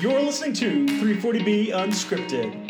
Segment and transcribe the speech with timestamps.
[0.00, 2.67] You're listening to 340B Unscripted.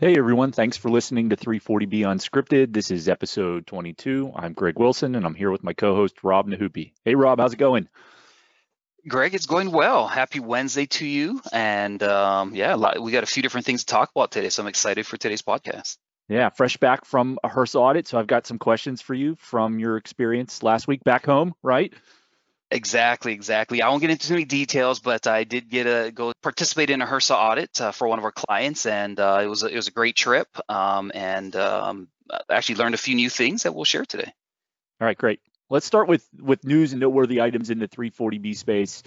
[0.00, 2.72] Hey everyone, thanks for listening to 340B Unscripted.
[2.72, 4.32] This is episode 22.
[4.34, 6.92] I'm Greg Wilson and I'm here with my co-host Rob Nahoopii.
[7.04, 7.86] Hey Rob, how's it going?
[9.06, 10.08] Greg, it's going well.
[10.08, 11.42] Happy Wednesday to you.
[11.52, 14.68] And um, yeah, we got a few different things to talk about today, so I'm
[14.68, 15.98] excited for today's podcast.
[16.30, 19.78] Yeah, fresh back from a HRSA audit, so I've got some questions for you from
[19.78, 21.92] your experience last week back home, right?
[22.72, 23.82] Exactly, exactly.
[23.82, 27.02] I won't get into too many details, but I did get a go participate in
[27.02, 29.74] a HRSA audit uh, for one of our clients, and uh, it was a, it
[29.74, 32.08] was a great trip, um, and um,
[32.48, 34.32] actually learned a few new things that we'll share today.
[35.00, 35.40] All right, great.
[35.68, 39.02] Let's start with with news and noteworthy items in the 340B space.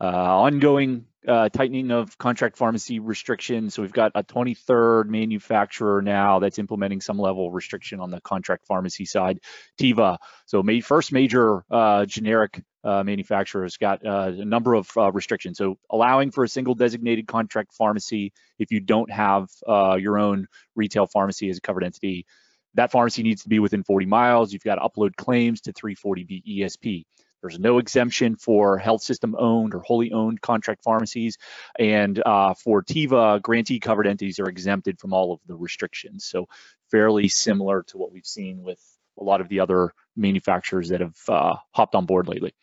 [0.00, 3.74] Uh, ongoing uh, tightening of contract pharmacy restrictions.
[3.74, 8.20] So we've got a 23rd manufacturer now that's implementing some level of restriction on the
[8.20, 9.40] contract pharmacy side.
[9.80, 14.88] Teva, so ma- first major uh, generic uh, manufacturer has got uh, a number of
[14.96, 15.58] uh, restrictions.
[15.58, 20.46] So allowing for a single designated contract pharmacy if you don't have uh, your own
[20.76, 22.26] retail pharmacy as a covered entity.
[22.74, 24.52] That pharmacy needs to be within 40 miles.
[24.52, 27.04] You've got to upload claims to 340B ESP.
[27.40, 31.38] There's no exemption for health system owned or wholly owned contract pharmacies.
[31.78, 36.24] And uh, for Teva, grantee covered entities are exempted from all of the restrictions.
[36.24, 36.48] So
[36.90, 38.80] fairly similar to what we've seen with
[39.18, 42.54] a lot of the other manufacturers that have uh, hopped on board lately.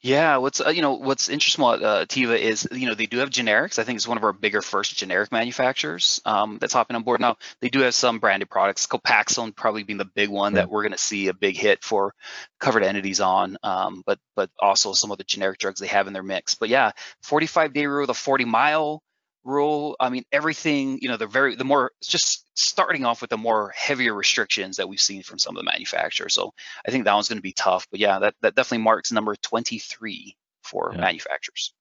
[0.00, 3.18] Yeah, what's uh, you know what's interesting about uh, Teva is you know they do
[3.18, 3.78] have generics.
[3.78, 7.20] I think it's one of our bigger first generic manufacturers um, that's hopping on board
[7.20, 7.36] now.
[7.60, 8.86] They do have some branded products.
[8.86, 12.14] Copaxone probably being the big one that we're going to see a big hit for
[12.58, 16.12] covered entities on, um, but but also some of the generic drugs they have in
[16.12, 16.54] their mix.
[16.54, 19.02] But yeah, 45 day rule, the 40 mile
[19.44, 19.96] rule.
[19.98, 23.72] I mean, everything, you know, the very, the more, just starting off with the more
[23.74, 26.34] heavier restrictions that we've seen from some of the manufacturers.
[26.34, 26.52] So
[26.86, 27.86] I think that one's going to be tough.
[27.90, 31.00] But yeah, that, that definitely marks number 23 for yeah.
[31.00, 31.74] manufacturers.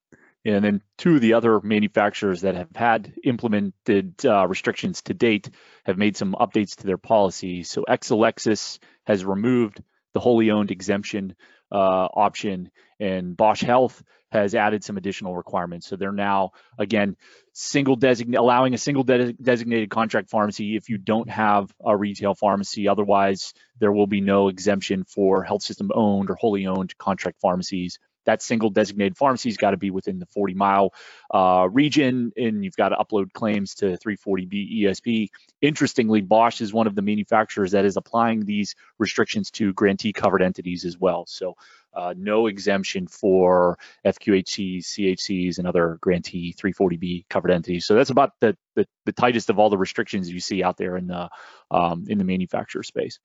[0.44, 5.50] And then two of the other manufacturers that have had implemented uh, restrictions to date
[5.86, 7.70] have made some updates to their policies.
[7.70, 9.84] So Exelixis has removed
[10.14, 11.36] the wholly owned exemption
[11.72, 15.88] uh, option, and Bausch Health has added some additional requirements.
[15.88, 17.18] So they're now again
[17.54, 22.34] single designate allowing a single de- designated contract pharmacy if you don't have a retail
[22.34, 22.88] pharmacy.
[22.88, 28.00] Otherwise, there will be no exemption for health system owned or wholly owned contract pharmacies.
[28.26, 30.94] That single designated pharmacy's got to be within the 40 mile
[31.34, 35.30] uh, region, and you've got to upload claims to 340B ESP.
[35.62, 40.42] Interestingly, Bausch is one of the manufacturers that is applying these restrictions to grantee covered
[40.42, 41.26] entities as well.
[41.28, 41.56] So
[41.94, 47.86] uh, no exemption for FQHCs, CHCs, and other grantee 340B covered entities.
[47.86, 50.96] So that's about the, the, the tightest of all the restrictions you see out there
[50.96, 51.30] in the
[51.70, 53.20] um, in the manufacturer space.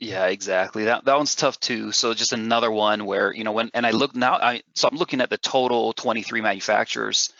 [0.00, 0.84] Yeah, exactly.
[0.84, 1.92] That that one's tough too.
[1.92, 4.96] So just another one where you know when and I look now, I so I'm
[4.96, 7.32] looking at the total 23 manufacturers.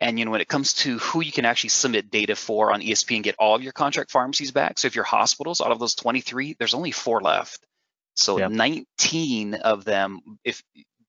[0.00, 2.82] And you know, when it comes to who you can actually submit data for on
[2.82, 4.78] ESP and get all of your contract pharmacies back.
[4.78, 7.66] So if your hospitals, out of those 23, there's only four left.
[8.14, 8.52] So yep.
[8.52, 10.62] 19 of them, if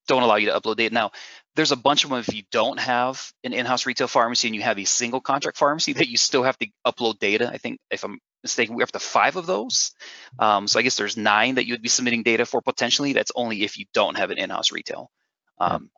[0.07, 0.93] don't allow you to upload data.
[0.93, 1.11] Now,
[1.55, 4.63] there's a bunch of them if you don't have an in-house retail pharmacy and you
[4.63, 7.47] have a single contract pharmacy that you still have to upload data.
[7.53, 9.91] I think if I'm mistaken, we're up to five of those.
[10.37, 13.13] Um, so I guess there's nine that you would be submitting data for potentially.
[13.13, 15.09] That's only if you don't have an in-house retail.
[15.59, 15.89] Um,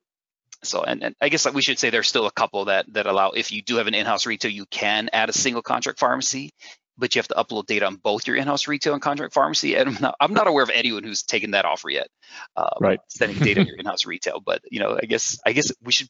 [0.63, 3.31] so and, and I guess we should say there's still a couple that that allow
[3.31, 6.51] if you do have an in-house retail, you can add a single contract pharmacy
[6.97, 9.75] but you have to upload data on both your in-house retail and contract pharmacy.
[9.75, 12.07] And I'm not, I'm not aware of anyone who's taken that offer yet.
[12.55, 12.99] Um, right.
[13.07, 16.09] Sending data on your in-house retail, but you know, I guess I guess we should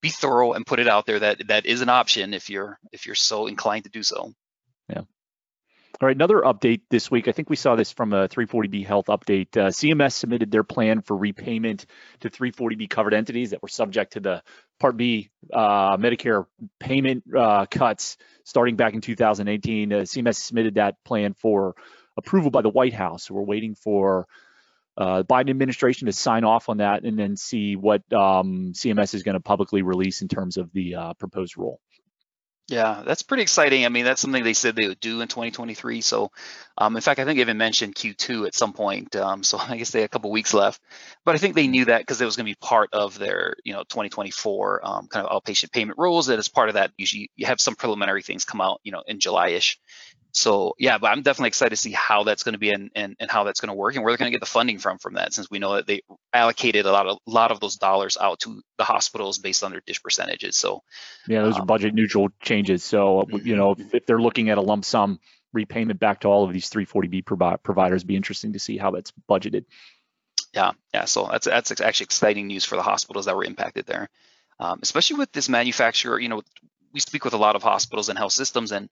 [0.00, 3.06] be thorough and put it out there that that is an option if you're if
[3.06, 4.32] you're so inclined to do so.
[4.88, 5.02] Yeah.
[6.02, 7.28] All right, another update this week.
[7.28, 9.54] I think we saw this from a 340B Health update.
[9.54, 11.84] Uh, CMS submitted their plan for repayment
[12.20, 14.42] to 340B covered entities that were subject to the
[14.78, 16.46] Part B uh, Medicare
[16.78, 19.92] payment uh, cuts starting back in 2018.
[19.92, 21.74] Uh, CMS submitted that plan for
[22.16, 23.24] approval by the White House.
[23.26, 24.26] So we're waiting for
[24.96, 29.12] uh, the Biden administration to sign off on that and then see what um, CMS
[29.12, 31.78] is going to publicly release in terms of the uh, proposed rule.
[32.70, 33.84] Yeah, that's pretty exciting.
[33.84, 36.02] I mean, that's something they said they would do in 2023.
[36.02, 36.30] So,
[36.78, 39.16] um, in fact, I think they even mentioned Q2 at some point.
[39.16, 40.80] Um, so I guess they had a couple weeks left,
[41.24, 43.56] but I think they knew that because it was going to be part of their,
[43.64, 46.26] you know, 2024 um, kind of outpatient payment rules.
[46.26, 49.02] That as part of that, usually you have some preliminary things come out, you know,
[49.08, 49.76] in July-ish.
[50.32, 53.16] So yeah, but I'm definitely excited to see how that's going to be and, and,
[53.18, 54.98] and how that's going to work and where they're going to get the funding from
[54.98, 57.76] from that, since we know that they allocated a lot of a lot of those
[57.76, 60.56] dollars out to the hospitals based on their DSH percentages.
[60.56, 60.82] So
[61.26, 62.84] yeah, those um, are budget neutral changes.
[62.84, 63.46] So mm-hmm.
[63.46, 65.18] you know, if, if, they're looking at a lump sum
[65.52, 69.12] repayment back to all of these 340B provi- providers, be interesting to see how that's
[69.28, 69.64] budgeted.
[70.54, 71.04] Yeah, yeah.
[71.04, 74.08] So that's that's actually exciting news for the hospitals that were impacted there.
[74.58, 76.42] Um, especially with this manufacturer, you know,
[76.92, 78.88] we speak with a lot of hospitals and health systems, and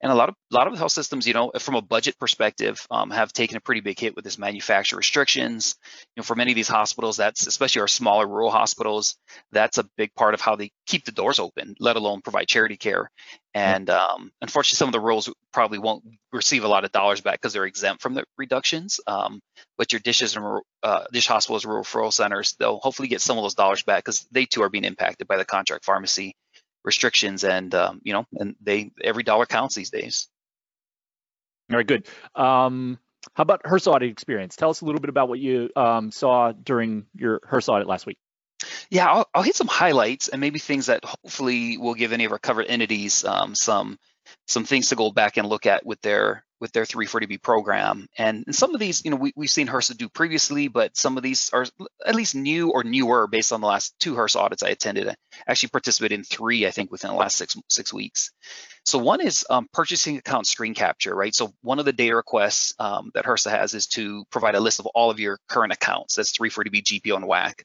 [0.00, 2.86] and a lot of a lot of health systems, you know, from a budget perspective,
[2.90, 5.76] um, have taken a pretty big hit with this manufacturer restrictions.
[6.16, 9.16] You know, for many of these hospitals, that's especially our smaller rural hospitals,
[9.50, 12.76] that's a big part of how they keep the doors open, let alone provide charity
[12.76, 13.10] care.
[13.54, 17.34] And um, unfortunately, some of the rurals probably won't receive a lot of dollars back
[17.34, 18.98] because they're exempt from the reductions.
[19.06, 19.40] Um,
[19.76, 23.44] but your dishes and uh, DSH hospitals, rural referral centers, they'll hopefully get some of
[23.44, 26.34] those dollars back because they too are being impacted by the contract pharmacy
[26.84, 30.28] restrictions and um, you know and they every dollar counts these days.
[31.70, 32.06] All right good.
[32.34, 32.98] Um,
[33.34, 34.56] how about HRSA audit experience?
[34.56, 38.06] Tell us a little bit about what you um, saw during your HRSA audit last
[38.06, 38.18] week.
[38.90, 42.32] Yeah I'll, I'll, hit some highlights and maybe things that hopefully will give any of
[42.32, 43.98] our covered entities um, some
[44.46, 48.06] some things to go back and look at with their with their 340B program.
[48.16, 51.24] And, some of these, you know, we, we've seen HRSA do previously, but some of
[51.24, 51.66] these are
[52.06, 55.08] at least new or newer based on the last two HRSA audits I attended.
[55.08, 55.14] I
[55.48, 58.30] actually participated in three, I think, within the last six six weeks.
[58.86, 61.34] So one is um, purchasing account screen capture, right?
[61.34, 64.78] So one of the data requests um, that HRSA has is to provide a list
[64.78, 66.14] of all of your current accounts.
[66.14, 67.62] That's 340B, GPO, and WAC.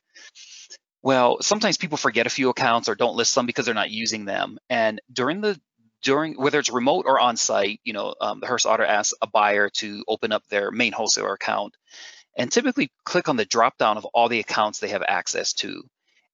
[1.04, 4.26] Well, sometimes people forget a few accounts or don't list some because they're not using
[4.26, 4.58] them.
[4.70, 5.60] And during the
[6.04, 9.28] during whether it's remote or on site, you know, um, the HRSA audit asks a
[9.28, 11.76] buyer to open up their main wholesaler account
[12.38, 15.84] and typically click on the drop down of all the accounts they have access to.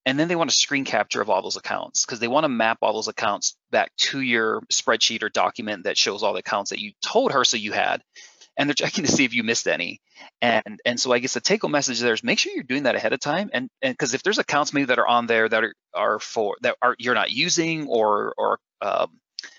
[0.06, 2.50] And then they want a screen capture of all those accounts because they want to
[2.50, 6.72] map all those accounts back to your spreadsheet or document that shows all the accounts
[6.72, 8.02] that you told HRSA you had.
[8.58, 10.02] And they're checking to see if you missed any.
[10.42, 12.84] And and so I guess the take home message there is make sure you're doing
[12.84, 13.50] that ahead of time.
[13.54, 16.58] And and because if there's accounts maybe that are on there that are, are for
[16.62, 19.08] that are you're not using or or um,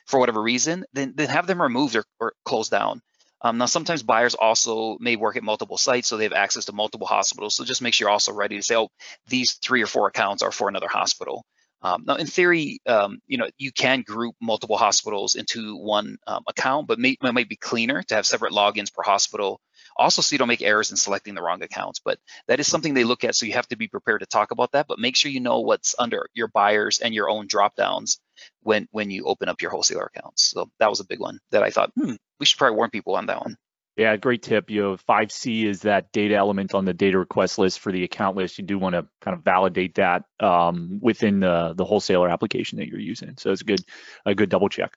[0.06, 3.01] for whatever reason, then, then have them removed or, or closed down.
[3.41, 6.73] Um, now, sometimes buyers also may work at multiple sites, so they have access to
[6.73, 7.55] multiple hospitals.
[7.55, 8.89] So just make sure you're also ready to say, oh,
[9.29, 11.45] these three or four accounts are for another hospital.
[11.83, 16.43] Um, now, in theory, um, you know, you can group multiple hospitals into one um,
[16.49, 19.61] account, but may, it might be cleaner to have separate logins per hospital.
[19.95, 22.01] Also, so you don't make errors in selecting the wrong accounts.
[22.03, 22.19] But
[22.49, 24.73] that is something they look at, so you have to be prepared to talk about
[24.73, 24.87] that.
[24.89, 28.19] But make sure you know what's under your buyers and your own drop downs
[28.62, 30.44] when when you open up your wholesaler accounts.
[30.44, 33.17] So that was a big one that I thought, hmm, we should probably warn people
[33.17, 33.56] on that one.
[33.96, 34.70] Yeah, great tip.
[34.70, 38.37] You know, 5C is that data element on the data request list for the account
[38.37, 38.58] list.
[38.58, 42.88] You do want to kind of validate that um, within the the wholesaler application that
[42.88, 43.37] you're using.
[43.38, 43.81] So it's a good
[44.26, 44.94] a good double check.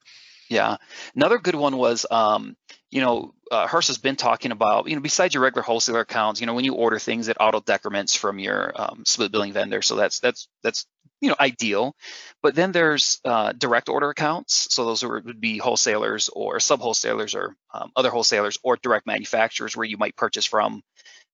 [0.49, 0.77] Yeah.
[1.15, 2.55] Another good one was, um,
[2.89, 6.39] you know, uh, HRSA has been talking about, you know, besides your regular wholesaler accounts,
[6.39, 9.81] you know, when you order things, it auto decrements from your um, split billing vendor.
[9.81, 10.85] So that's that's that's
[11.21, 11.95] you know ideal.
[12.41, 14.67] But then there's uh, direct order accounts.
[14.73, 19.75] So those would be wholesalers or sub wholesalers or um, other wholesalers or direct manufacturers
[19.75, 20.81] where you might purchase from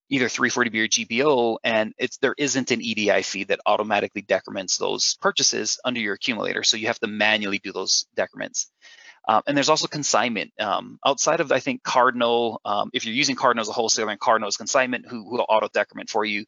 [0.09, 5.17] either 340B or GPO, and it's there isn't an EDI fee that automatically decrements those
[5.21, 6.63] purchases under your accumulator.
[6.63, 8.69] So you have to manually do those decrements.
[9.27, 12.59] Um, and there's also consignment um, outside of I think Cardinal.
[12.65, 15.69] Um, if you're using Cardinal as a wholesaler and Cardinal as consignment, who will auto
[15.73, 16.45] decrement for you.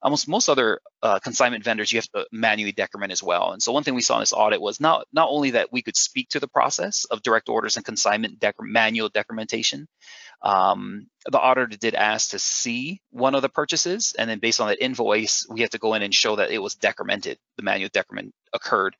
[0.00, 3.52] Almost most other uh, consignment vendors, you have to manually decrement as well.
[3.52, 5.82] And so one thing we saw in this audit was not not only that we
[5.82, 9.86] could speak to the process of direct orders and consignment manual decrementation,
[10.42, 14.68] um, the auditor did ask to see one of the purchases, and then based on
[14.68, 17.90] that invoice, we have to go in and show that it was decremented, the manual
[17.92, 18.94] decrement occurred,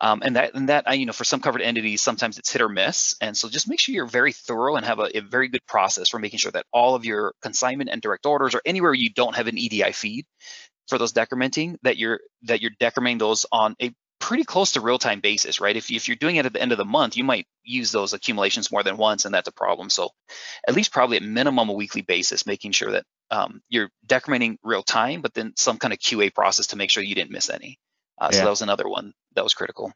[0.00, 2.68] um, and that and that you know for some covered entities, sometimes it's hit or
[2.68, 5.66] miss, and so just make sure you're very thorough and have a, a very good
[5.66, 9.10] process for making sure that all of your consignment and direct orders, or anywhere you
[9.10, 10.26] don't have an EDI feed
[10.86, 14.98] for those decrementing, that you're that you're decrementing those on a pretty close to real
[14.98, 15.76] time basis, right?
[15.76, 18.14] If, if you're doing it at the end of the month, you might use those
[18.14, 19.90] accumulations more than once, and that's a problem.
[19.90, 20.12] So,
[20.66, 24.82] at least probably at minimum a weekly basis, making sure that um, you're decrementing real
[24.82, 27.78] time, but then some kind of QA process to make sure you didn't miss any.
[28.18, 28.38] Uh, yeah.
[28.38, 29.92] So that was another one that was critical.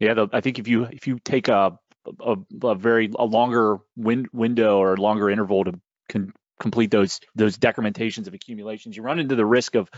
[0.00, 1.78] Yeah, the, I think if you if you take a
[2.20, 5.78] a, a very a longer win, window or longer interval to
[6.08, 9.90] con, complete those those decrementations of accumulations, you run into the risk of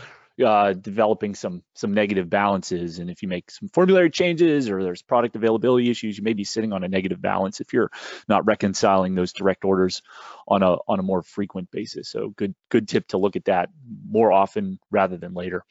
[0.43, 2.99] uh, developing some some negative balances.
[2.99, 6.43] And if you make some formulary changes or there's product availability issues, you may be
[6.43, 7.91] sitting on a negative balance if you're
[8.27, 10.01] not reconciling those direct orders
[10.47, 12.09] on a on a more frequent basis.
[12.09, 13.69] So good good tip to look at that
[14.07, 15.63] more often rather than later.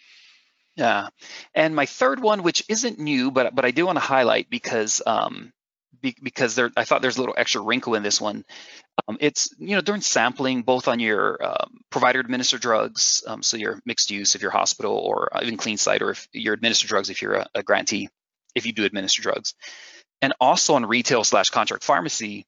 [0.76, 1.08] Yeah,
[1.54, 5.02] and my third one, which isn't new, but but I do want to highlight because
[5.06, 5.52] um,
[6.00, 8.44] be, because there, I thought there's a little extra wrinkle in this one.
[9.08, 13.56] Um, it's you know during sampling, both on your um, provider administered drugs, um, so
[13.56, 17.10] your mixed use if you're hospital, or even clean site, or if you're administered drugs
[17.10, 18.08] if you're a, a grantee,
[18.54, 19.54] if you do administer drugs,
[20.22, 22.46] and also on retail slash contract pharmacy.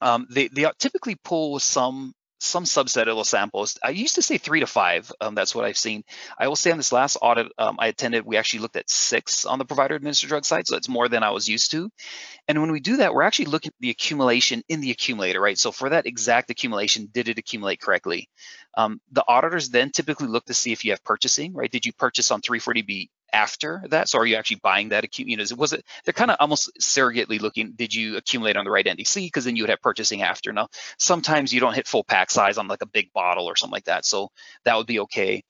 [0.00, 3.78] Um, they, they typically pull some some subset of those samples.
[3.82, 5.10] I used to say three to five.
[5.20, 6.04] Um, that's what I've seen.
[6.38, 9.44] I will say on this last audit um, I attended, we actually looked at six
[9.46, 11.90] on the provider administered drug side, so it's more than I was used to.
[12.46, 15.58] And when we do that, we're actually looking at the accumulation in the accumulator, right?
[15.58, 18.28] So for that exact accumulation, did it accumulate correctly?
[18.76, 21.70] Um, the auditors then typically look to see if you have purchasing, right?
[21.70, 24.08] Did you purchase on 340B after that?
[24.08, 25.18] So are you actually buying that?
[25.18, 25.84] You know, was it?
[26.04, 27.72] They're kind of almost surrogately looking.
[27.72, 29.26] Did you accumulate on the right NDC?
[29.26, 30.52] Because then you would have purchasing after.
[30.52, 33.72] Now, sometimes you don't hit full pack size on like a big bottle or something
[33.72, 34.30] like that, so
[34.64, 35.42] that would be okay.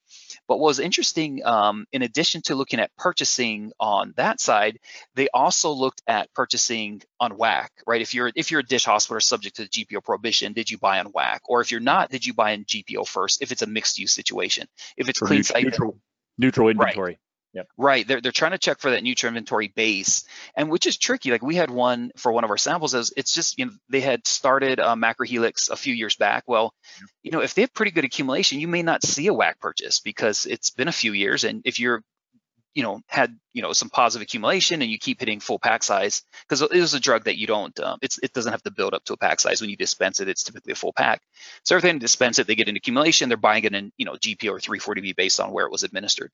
[0.47, 4.79] But what was interesting, um, in addition to looking at purchasing on that side,
[5.15, 8.01] they also looked at purchasing on WAC, right?
[8.01, 10.99] If you're if you're a DSH hospital subject to the GPO prohibition, did you buy
[10.99, 11.39] on WAC?
[11.45, 13.41] Or if you're not, did you buy in GPO first?
[13.41, 14.67] If it's a mixed use situation,
[14.97, 15.99] if it's clean neutral, neutral,
[16.37, 17.11] neutral inventory.
[17.11, 17.19] Right.
[17.55, 17.67] Yep.
[17.77, 18.05] Right.
[18.05, 20.25] They're, they're trying to check for that neutral inventory base,
[20.57, 21.31] and which is tricky.
[21.31, 22.93] Like we had one for one of our samples.
[22.93, 26.43] As it's just you know they had started uh, Macro Helix a few years back.
[26.47, 26.73] Well,
[27.23, 30.01] you know if they have pretty good accumulation, you may not see a WAC purchase
[30.01, 32.03] because it's been a few years, and if you're
[32.75, 36.21] you know had you know some positive accumulation and you keep hitting full pack size
[36.47, 38.93] because it is a drug that you don't um, it's it doesn't have to build
[38.93, 41.21] up to a pack size when you dispense it it's typically a full pack
[41.63, 44.51] so everything dispense it they get an accumulation they're buying it in you know GP
[44.51, 46.31] or 340B based on where it was administered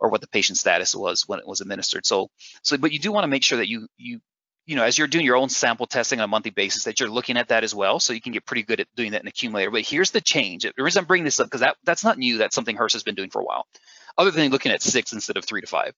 [0.00, 2.28] or what the patient status was when it was administered so
[2.62, 4.20] so but you do want to make sure that you you
[4.68, 7.08] you know, as you're doing your own sample testing on a monthly basis, that you're
[7.08, 9.28] looking at that as well, so you can get pretty good at doing that in
[9.28, 9.70] accumulator.
[9.70, 10.64] But here's the change.
[10.64, 12.38] The reason I'm bringing this up because that that's not new.
[12.38, 13.64] That's something HRSA has been doing for a while
[14.18, 15.94] other than looking at six instead of three to five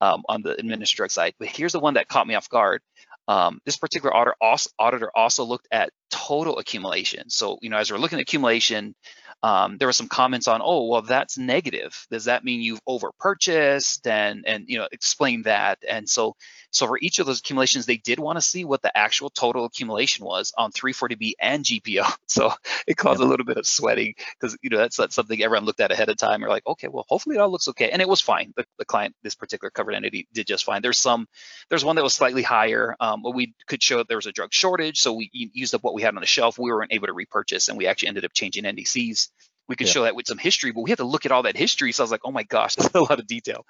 [0.00, 1.34] um, on the administrative drug side.
[1.38, 2.82] But here's the one that caught me off guard.
[3.26, 7.28] Um, this particular auditor also, auditor also looked at total accumulation.
[7.28, 8.94] So, you know, as we're looking at accumulation,
[9.42, 12.06] um, there were some comments on, oh, well, that's negative.
[12.10, 14.06] Does that mean you've overpurchased?
[14.06, 15.78] And and you know, explain that.
[15.88, 16.34] And so
[16.70, 19.64] so for each of those accumulations, they did want to see what the actual total
[19.64, 22.12] accumulation was on 340B and GPO.
[22.28, 22.52] So
[22.86, 25.80] it caused a little bit of sweating because you know that's, that's something everyone looked
[25.80, 26.40] at ahead of time.
[26.40, 28.52] You're like, okay, well, hopefully it all looks okay, and it was fine.
[28.54, 30.82] The, the client, this particular covered entity, did just fine.
[30.82, 31.26] There's some,
[31.70, 34.32] there's one that was slightly higher, um, but we could show that there was a
[34.32, 36.58] drug shortage, so we used up what we had on the shelf.
[36.58, 39.27] We weren't able to repurchase, and we actually ended up changing NDCs
[39.68, 39.92] we could yeah.
[39.92, 41.92] show that with some history, but we had to look at all that history.
[41.92, 43.66] So I was like, oh my gosh, that's a lot of detail.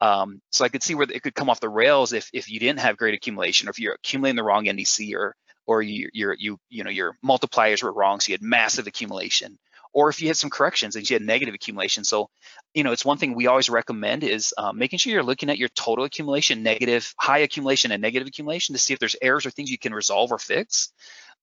[0.00, 2.60] Um, so I could see where it could come off the rails if if you
[2.60, 5.34] didn't have great accumulation, or if you're accumulating the wrong NDC, or
[5.66, 9.58] or you you you you know your multipliers were wrong, so you had massive accumulation,
[9.92, 12.04] or if you had some corrections and you had negative accumulation.
[12.04, 12.28] So
[12.74, 15.58] you know, it's one thing we always recommend is um, making sure you're looking at
[15.58, 19.50] your total accumulation, negative, high accumulation, and negative accumulation to see if there's errors or
[19.50, 20.92] things you can resolve or fix.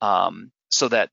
[0.01, 1.09] Um, so that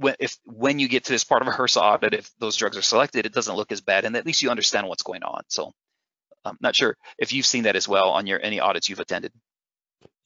[0.00, 2.76] when if when you get to this part of a HRSA audit, if those drugs
[2.76, 5.42] are selected, it doesn't look as bad, and at least you understand what's going on.
[5.48, 5.72] So
[6.44, 9.32] I'm not sure if you've seen that as well on your any audits you've attended.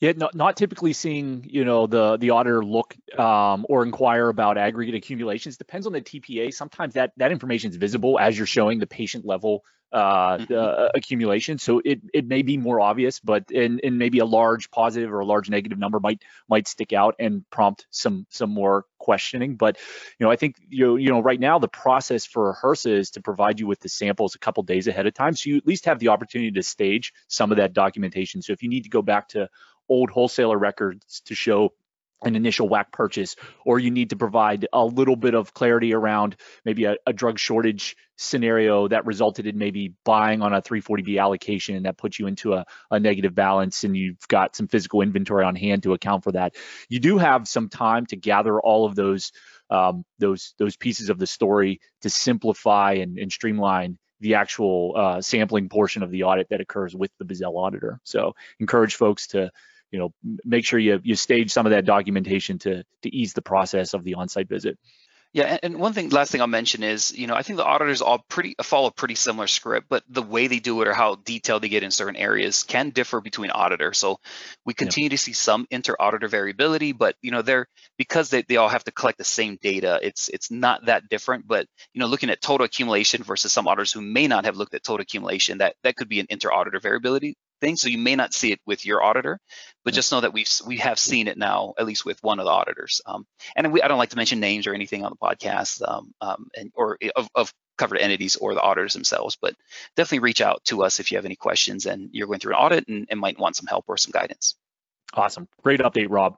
[0.01, 4.59] Yeah, not, not typically seeing you know the the auditor look um, or inquire about
[4.59, 5.57] aggregate accumulations.
[5.57, 6.55] Depends on the TPA.
[6.55, 10.53] Sometimes that that information is visible as you're showing the patient level uh, mm-hmm.
[10.53, 11.57] uh, accumulation.
[11.57, 15.21] So it it may be more obvious, but and, and maybe a large positive or
[15.21, 19.55] a large negative number might might stick out and prompt some some more questioning.
[19.55, 19.79] But
[20.19, 23.23] you know, I think you you know right now the process for HRSA is to
[23.23, 25.85] provide you with the samples a couple days ahead of time, so you at least
[25.85, 28.43] have the opportunity to stage some of that documentation.
[28.43, 29.49] So if you need to go back to
[29.89, 31.73] old wholesaler records to show
[32.25, 36.37] an initial WAC purchase, or you need to provide a little bit of clarity around
[36.65, 41.77] maybe a, a, drug shortage scenario that resulted in maybe buying on a 340B allocation
[41.77, 45.45] and that puts you into a, a negative balance and you've got some physical inventory
[45.45, 46.55] on hand to account for that.
[46.89, 49.33] You do have some time to gather all of those
[49.71, 55.21] um, those those pieces of the story to simplify and, and streamline the actual uh,
[55.21, 58.01] sampling portion of the audit that occurs with the Bizzell auditor.
[58.05, 59.51] So encourage folks to
[59.95, 60.13] you know
[60.45, 64.03] make sure you you stage some of that documentation to to ease the process of
[64.03, 64.77] the on-site visit.
[65.33, 68.03] Yeah, and one thing, last thing I'll mention is, you know, I think the auditors
[68.03, 71.17] all pretty follow a pretty similar script, but the way they do it or how
[71.17, 73.99] detailed they get in certain areas can differ between auditors.
[73.99, 74.21] So
[74.65, 75.17] we continue yeah.
[75.17, 77.67] to see some inter-auditor variability, but you know, they're
[77.99, 81.49] because they, they all have to collect the same data, it's it's not that different.
[81.49, 84.75] But you know, looking at total accumulation versus some auditors who may not have looked
[84.75, 87.77] at total accumulation, that that could be an inter-auditor variability thing.
[87.77, 89.41] So you may not see it with your auditor,
[89.85, 92.45] but just know that we've we have seen it now, at least with one of
[92.45, 93.01] the auditors.
[93.07, 96.13] Um, and we, I don't like to mention names or anything on the podcast, um,
[96.21, 99.55] um, and or of, of covered entities or the auditors themselves, but
[99.97, 102.61] definitely reach out to us if you have any questions and you're going through an
[102.61, 104.55] audit and, and might want some help or some guidance.
[105.13, 105.49] Awesome.
[105.63, 106.37] Great update, Rob.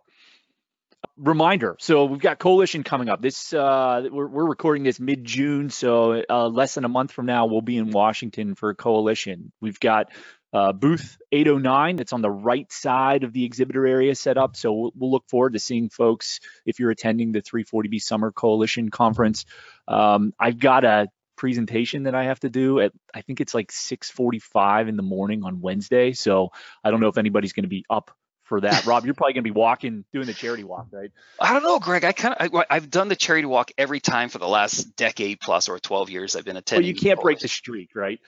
[1.19, 1.77] Reminder.
[1.79, 3.23] So we've got coalition coming up.
[3.23, 7.47] This uh, we're, we're recording this mid-June, so uh, less than a month from now
[7.47, 9.53] we'll be in Washington for a coalition.
[9.61, 10.11] We've got
[10.57, 14.57] uh, booth 809 that's on the right side of the exhibitor area set up.
[14.57, 18.91] So we'll, we'll, look forward to seeing folks if you're attending the 340B Summer Coalition
[18.91, 19.45] Conference.
[19.87, 23.71] Um, I've got a presentation that I have to do at I think it's like
[23.71, 26.15] 6:45 in the morning on Wednesday.
[26.15, 28.87] So I don't know if anybody's going to be up for that.
[28.87, 31.11] Rob, you're probably going to be walking, doing the charity walk, right?
[31.39, 32.05] I don't know, Greg.
[32.05, 35.39] I kind of I, have done the charity walk every time for the last decade
[35.39, 36.85] plus or 12 years I've been attending.
[36.85, 38.21] Well, you can't break the streak, right?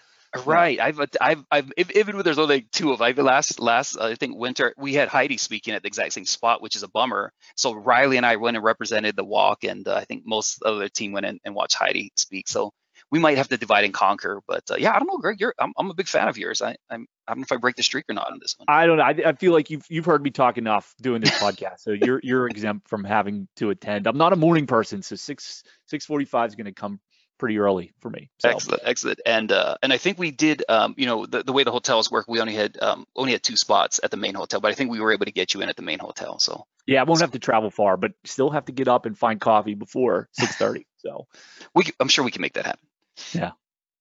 [0.45, 0.79] Right.
[0.79, 4.75] I've I've I've even when there's only two of I've last last I think winter
[4.77, 7.33] we had Heidi speaking at the exact same spot, which is a bummer.
[7.57, 10.79] So Riley and I went and represented the walk, and uh, I think most of
[10.79, 12.47] the team went in and watched Heidi speak.
[12.49, 12.73] So
[13.11, 14.43] we might have to divide and conquer.
[14.47, 15.41] But uh, yeah, I don't know, Greg.
[15.41, 16.61] You're I'm, I'm a big fan of yours.
[16.61, 18.67] I I'm I don't know if I break the streak or not on this one.
[18.69, 19.05] I don't know.
[19.05, 22.21] I, I feel like you've you've heard me talk enough doing this podcast, so you're
[22.23, 24.07] you're exempt from having to attend.
[24.07, 27.01] I'm not a morning person, so six six forty five is going to come
[27.39, 28.31] pretty early for me.
[28.39, 28.49] So.
[28.51, 29.21] Excellent, excellent.
[29.25, 32.11] And uh, and I think we did, um, you know, the, the way the hotels
[32.11, 34.75] work, we only had um, only had two spots at the main hotel, but I
[34.75, 36.39] think we were able to get you in at the main hotel.
[36.39, 39.17] So yeah, I won't have to travel far, but still have to get up and
[39.17, 40.87] find coffee before six thirty.
[41.01, 41.29] So
[41.77, 42.85] we, I'm sure we can make that happen.
[43.33, 43.53] Yeah.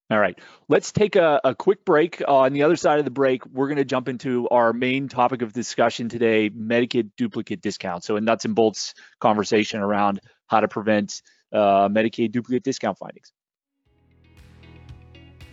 [0.09, 0.39] All right.
[0.69, 2.21] Let's take a, a quick break.
[2.21, 5.09] Uh, on the other side of the break, we're going to jump into our main
[5.09, 8.05] topic of discussion today Medicaid duplicate discount.
[8.05, 11.21] So, a nuts and bolts conversation around how to prevent
[11.53, 13.31] uh, Medicaid duplicate discount findings.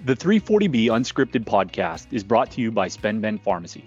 [0.04, 3.84] The 340B Unscripted podcast is brought to you by SpendBend Pharmacy.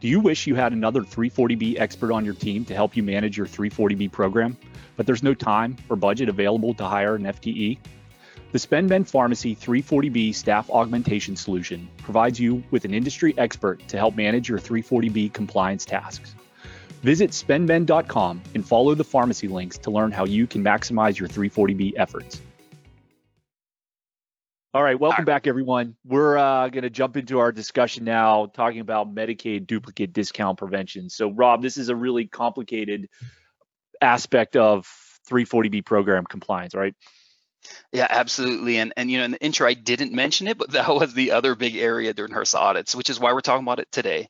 [0.00, 3.36] Do you wish you had another 340B expert on your team to help you manage
[3.36, 4.56] your 340B program,
[4.96, 7.76] but there's no time or budget available to hire an FTE?
[8.52, 14.16] The SpendBend Pharmacy 340B staff augmentation solution provides you with an industry expert to help
[14.16, 16.34] manage your 340B compliance tasks.
[17.02, 21.94] Visit spendbend.com and follow the pharmacy links to learn how you can maximize your 340B
[21.96, 22.42] efforts.
[24.72, 25.96] All right, welcome back, everyone.
[26.04, 31.10] We're uh, going to jump into our discussion now, talking about Medicaid duplicate discount prevention.
[31.10, 33.08] So, Rob, this is a really complicated
[34.00, 34.86] aspect of
[35.28, 36.94] 340B program compliance, right?
[37.92, 38.78] Yeah, absolutely.
[38.78, 41.32] And and you know, in the intro, I didn't mention it, but that was the
[41.32, 44.28] other big area during HRSA audits, which is why we're talking about it today.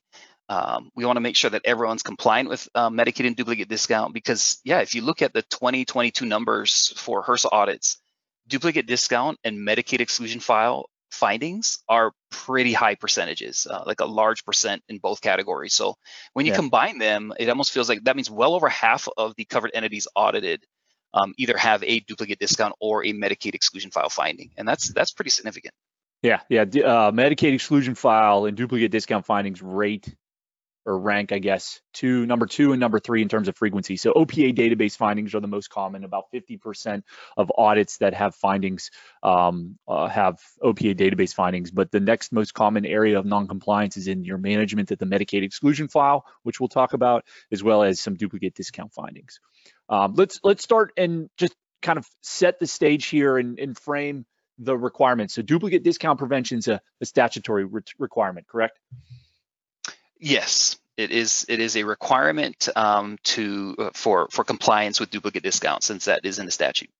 [0.50, 4.12] Um, we want to make sure that everyone's compliant with um, Medicaid and duplicate discount
[4.12, 7.98] because, yeah, if you look at the 2022 numbers for HRSA audits,
[8.48, 14.44] duplicate discount and Medicaid exclusion file findings are pretty high percentages, uh, like a large
[14.44, 15.72] percent in both categories.
[15.72, 15.94] So
[16.32, 16.56] when you yeah.
[16.56, 20.08] combine them, it almost feels like that means well over half of the covered entities
[20.16, 20.64] audited
[21.14, 25.12] um, either have a duplicate discount or a Medicaid exclusion file finding, and that's that's
[25.12, 25.74] pretty significant.
[26.22, 26.62] Yeah, yeah.
[26.62, 30.14] Uh, Medicaid exclusion file and duplicate discount findings rate
[30.86, 33.96] or rank, I guess, to number two and number three in terms of frequency.
[33.96, 36.04] So OPA database findings are the most common.
[36.04, 37.02] About 50%
[37.36, 38.90] of audits that have findings
[39.22, 41.70] um, uh, have OPA database findings.
[41.70, 45.42] But the next most common area of noncompliance is in your management of the Medicaid
[45.42, 49.40] exclusion file, which we'll talk about, as well as some duplicate discount findings.
[49.88, 54.24] Um, let's let's start and just kind of set the stage here and, and frame
[54.58, 55.34] the requirements.
[55.34, 58.78] So duplicate discount prevention is a, a statutory re- requirement, correct?
[60.20, 61.46] Yes, it is.
[61.48, 66.24] It is a requirement um, to uh, for for compliance with duplicate discounts, since that
[66.24, 66.90] is in the statute.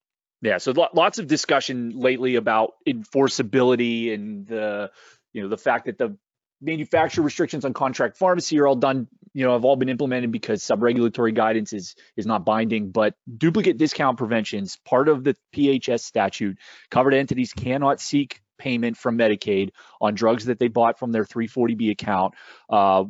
[0.42, 0.59] Yeah.
[0.59, 4.90] So lots of discussion lately about enforceability and the
[5.35, 6.16] you know the fact that the
[6.62, 10.62] manufacturer restrictions on contract pharmacy are all done you know have all been implemented because
[10.62, 16.59] sub-regulatory guidance is is not binding but duplicate discount preventions part of the phs statute
[16.90, 19.70] covered entities cannot seek payment from Medicaid
[20.01, 22.35] on drugs that they bought from their 340B account,
[22.68, 23.05] uh,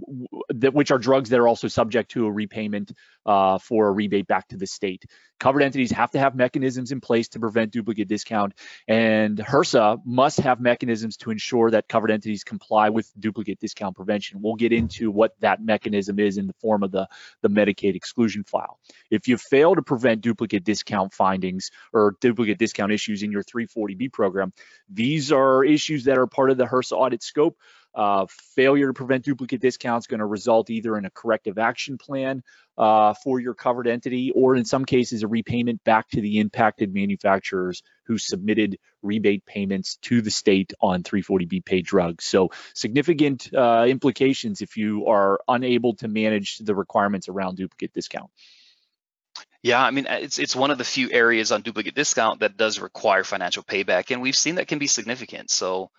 [0.51, 2.93] that, which are drugs that are also subject to a repayment
[3.27, 5.05] uh, for a rebate back to the state.
[5.39, 8.53] Covered entities have to have mechanisms in place to prevent duplicate discount,
[8.87, 14.43] and HRSA must have mechanisms to ensure that covered entities comply with duplicate discount prevention.
[14.43, 17.09] We'll get into what that mechanism is in the form of the,
[17.41, 18.79] the Medicaid exclusion file.
[19.11, 24.13] If you fail to prevent duplicate discount findings or duplicate discount issues in your 340B
[24.13, 24.53] program,
[24.91, 27.57] these are issues that are part of the HRSA audit scope.
[27.93, 32.41] Uh, failure to prevent duplicate discounts going to result either in a corrective action plan
[32.79, 36.95] uh, for your covered entity or in some cases a repayment back to the impacted
[36.95, 42.25] manufacturers who submitted rebate payments to the state on 340B paid drugs.
[42.25, 48.31] So significant uh, implications if you are unable to manage the requirements around duplicate discount.
[49.63, 52.79] Yeah, I mean, it's it's one of the few areas on duplicate discount that does
[52.79, 55.51] require financial payback, and we've seen that can be significant.
[55.51, 55.91] So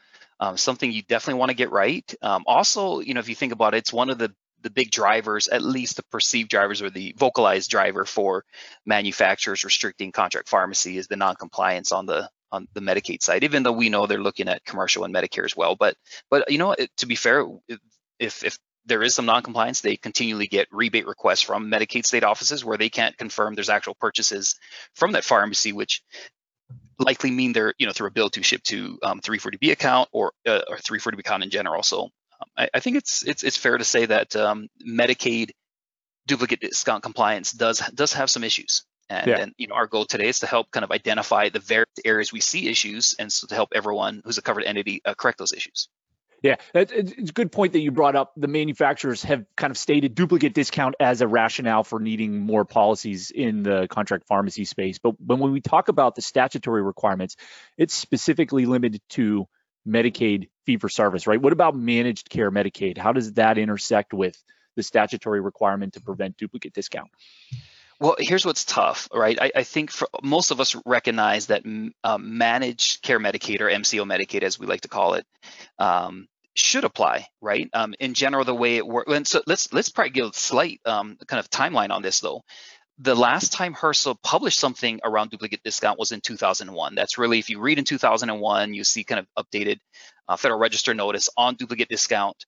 [0.41, 2.13] um, something you definitely want to get right.
[2.21, 4.91] Um, also, you know, if you think about it, it's one of the the big
[4.91, 8.45] drivers, at least the perceived drivers or the vocalized driver for
[8.85, 13.71] manufacturers restricting contract pharmacy is the non-compliance on the on the Medicaid side, even though
[13.71, 15.75] we know they're looking at commercial and Medicare as well.
[15.75, 15.95] But
[16.29, 17.45] but you know, to be fair,
[18.19, 22.65] if if there is some non-compliance, they continually get rebate requests from Medicaid state offices
[22.65, 24.55] where they can't confirm there's actual purchases
[24.95, 26.01] from that pharmacy, which
[27.01, 30.33] likely mean they're you know through a bill to ship to um, 340B account or
[30.47, 31.83] uh, or 340B account in general.
[31.83, 32.09] So um,
[32.57, 35.51] I, I, think it's it's it's fair to say that um, Medicaid
[36.27, 38.83] duplicate discount compliance does does have some issues.
[39.09, 39.39] And, yeah.
[39.39, 42.31] and, you know our goal today is to help kind of identify the various areas
[42.31, 45.51] we see issues and so to help everyone who's a covered entity uh, correct those
[45.51, 45.89] issues.
[46.41, 48.33] Yeah, it's a good point that you brought up.
[48.35, 53.29] The manufacturers have kind of stated duplicate discount as a rationale for needing more policies
[53.29, 54.97] in the contract pharmacy space.
[54.97, 57.35] But when we talk about the statutory requirements,
[57.77, 59.47] it's specifically limited to
[59.87, 61.39] Medicaid fee for service, right?
[61.41, 62.97] What about managed care Medicaid?
[62.97, 64.35] How does that intersect with
[64.75, 67.11] the statutory requirement to prevent duplicate discount?
[68.01, 69.37] Well, here's what's tough, right?
[69.39, 71.63] I, I think for, most of us recognize that
[72.03, 75.25] um, managed care Medicaid or MCO Medicaid, as we like to call it,
[75.77, 77.69] um, should apply, right?
[77.73, 79.13] Um, in general, the way it works.
[79.13, 82.41] And so let's let's probably give a slight um, kind of timeline on this though.
[82.97, 86.95] The last time HRSA published something around duplicate discount was in 2001.
[86.95, 89.77] That's really, if you read in 2001, you see kind of updated
[90.27, 92.45] uh, Federal Register notice on duplicate discount.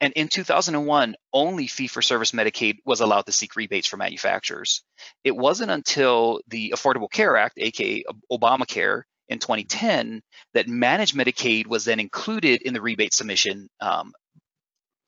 [0.00, 4.82] And in 2001, only fee for service Medicaid was allowed to seek rebates for manufacturers.
[5.24, 10.22] It wasn't until the Affordable Care Act, aka Obamacare, in 2010
[10.54, 14.12] that managed Medicaid was then included in the rebate submission um,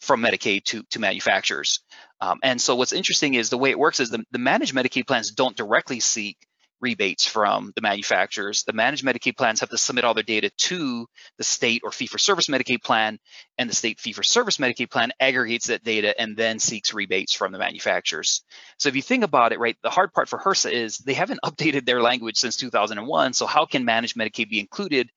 [0.00, 1.80] from Medicaid to, to manufacturers.
[2.20, 5.06] Um, and so what's interesting is the way it works is the, the managed Medicaid
[5.06, 6.38] plans don't directly seek
[6.82, 8.64] rebates from the manufacturers.
[8.64, 11.06] The managed Medicaid plans have to submit all their data to
[11.38, 13.18] the state or fee for service Medicaid plan,
[13.56, 17.32] and the state fee for service Medicaid plan aggregates that data and then seeks rebates
[17.32, 18.42] from the manufacturers.
[18.78, 21.40] So if you think about it, right, the hard part for HRSA is they haven't
[21.44, 23.32] updated their language since 2001.
[23.32, 25.08] So how can managed Medicaid be included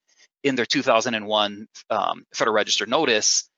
[0.44, 3.50] in their 2001 um, Federal Register notice?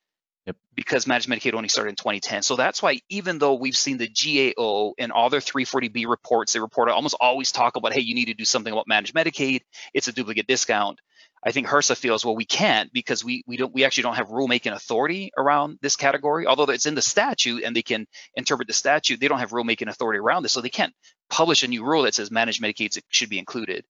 [0.48, 0.56] Yep.
[0.74, 2.40] because managed Medicaid only started in 2010.
[2.40, 6.60] So that's why even though we've seen the GAO and all their 340B reports, they
[6.60, 9.60] report almost always talk about, hey, you need to do something about managed Medicaid.
[9.92, 11.00] It's a duplicate discount.
[11.44, 14.28] I think HRSA feels well we can't because we we don't we actually don't have
[14.28, 16.46] rulemaking authority around this category.
[16.46, 19.88] Although it's in the statute and they can interpret the statute, they don't have rulemaking
[19.88, 20.94] authority around this, so they can't
[21.28, 23.84] publish a new rule that says managed Medicaid should be included.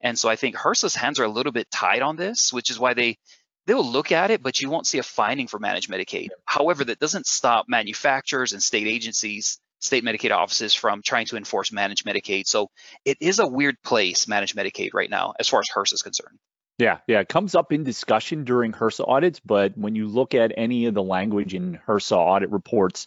[0.00, 2.78] And so I think HRSA's hands are a little bit tied on this, which is
[2.78, 3.18] why they
[3.66, 6.28] they'll look at it, but you won't see a finding for managed Medicaid.
[6.44, 11.72] However, that doesn't stop manufacturers and state agencies, state Medicaid offices from trying to enforce
[11.72, 12.46] managed Medicaid.
[12.46, 12.70] So
[13.04, 16.38] it is a weird place, managed Medicaid right now, as far as HRSA is concerned.
[16.78, 20.52] Yeah, yeah, it comes up in discussion during HRSA audits, but when you look at
[20.56, 23.06] any of the language in HRSA audit reports,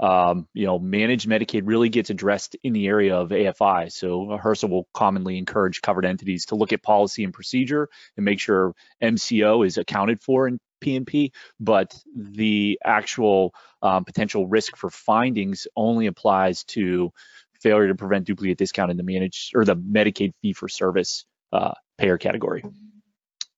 [0.00, 3.90] um, you know, managed Medicaid really gets addressed in the area of AFI.
[3.92, 8.40] So HRSA will commonly encourage covered entities to look at policy and procedure and make
[8.40, 15.66] sure MCO is accounted for in P&P, but the actual um, potential risk for findings
[15.74, 17.12] only applies to
[17.60, 21.72] failure to prevent duplicate discount in the managed or the Medicaid fee for service uh,
[21.98, 22.62] payer category.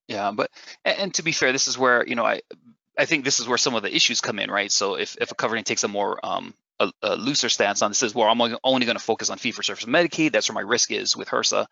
[0.06, 0.50] Yeah, but
[0.84, 2.40] and to be fair, this is where you know I
[2.98, 4.70] I think this is where some of the issues come in, right?
[4.72, 7.98] So if, if a company takes a more um, a, a looser stance on this,
[7.98, 10.32] says, well, I'm only going to focus on fee for service Medicaid.
[10.32, 11.66] That's where my risk is with HRSA.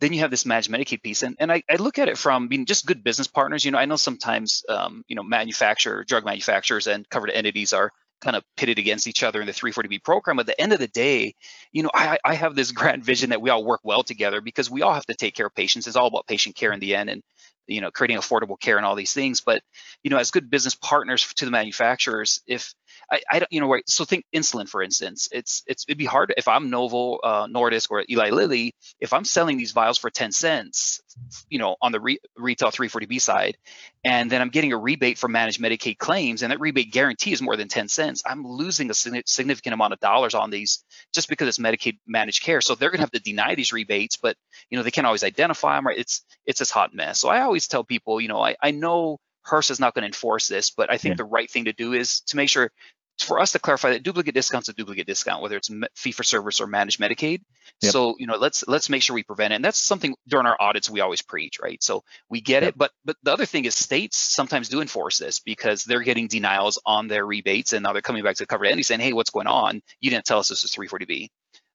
[0.00, 2.48] Then you have this managed Medicaid piece, and, and I, I look at it from
[2.48, 3.64] being just good business partners.
[3.64, 7.92] You know, I know sometimes um, you know manufacturer, drug manufacturers, and covered entities are
[8.22, 10.38] kind of pitted against each other in the 340B program.
[10.38, 11.34] At the end of the day,
[11.72, 14.70] you know, I, I have this grand vision that we all work well together because
[14.70, 15.86] we all have to take care of patients.
[15.86, 17.10] It's all about patient care in the end.
[17.10, 17.22] And
[17.66, 19.40] you know creating affordable care and all these things.
[19.40, 19.62] But
[20.02, 22.74] you know as good business partners to the manufacturers if
[23.10, 23.88] I, I don't, you know, right.
[23.88, 25.28] So think insulin, for instance.
[25.32, 29.24] It's it's it'd be hard if I'm Novo uh, Nordisk or Eli Lilly, if I'm
[29.24, 31.00] selling these vials for 10 cents,
[31.48, 33.56] you know, on the re- retail 340B side,
[34.04, 37.42] and then I'm getting a rebate for managed Medicaid claims, and that rebate guarantee is
[37.42, 38.22] more than 10 cents.
[38.26, 42.60] I'm losing a significant amount of dollars on these just because it's Medicaid managed care.
[42.60, 44.36] So they're going to have to deny these rebates, but
[44.70, 45.86] you know they can't always identify them.
[45.86, 45.98] Right?
[45.98, 47.18] It's it's this hot mess.
[47.18, 50.06] So I always tell people, you know, I I know HRSA is not going to
[50.06, 51.16] enforce this, but I think yeah.
[51.16, 52.70] the right thing to do is to make sure
[53.18, 56.60] for us to clarify that duplicate discount's a duplicate discount, whether it's fee for service
[56.60, 57.40] or managed Medicaid.
[57.80, 57.92] Yep.
[57.92, 59.56] So you know, let's let's make sure we prevent it.
[59.56, 61.82] And that's something during our audits we always preach, right?
[61.82, 62.70] So we get yep.
[62.70, 66.26] it, but but the other thing is states sometimes do enforce this because they're getting
[66.28, 69.12] denials on their rebates, and now they're coming back to the covered entity saying, "Hey,
[69.12, 69.82] what's going on?
[70.00, 71.28] You didn't tell us this was 340B."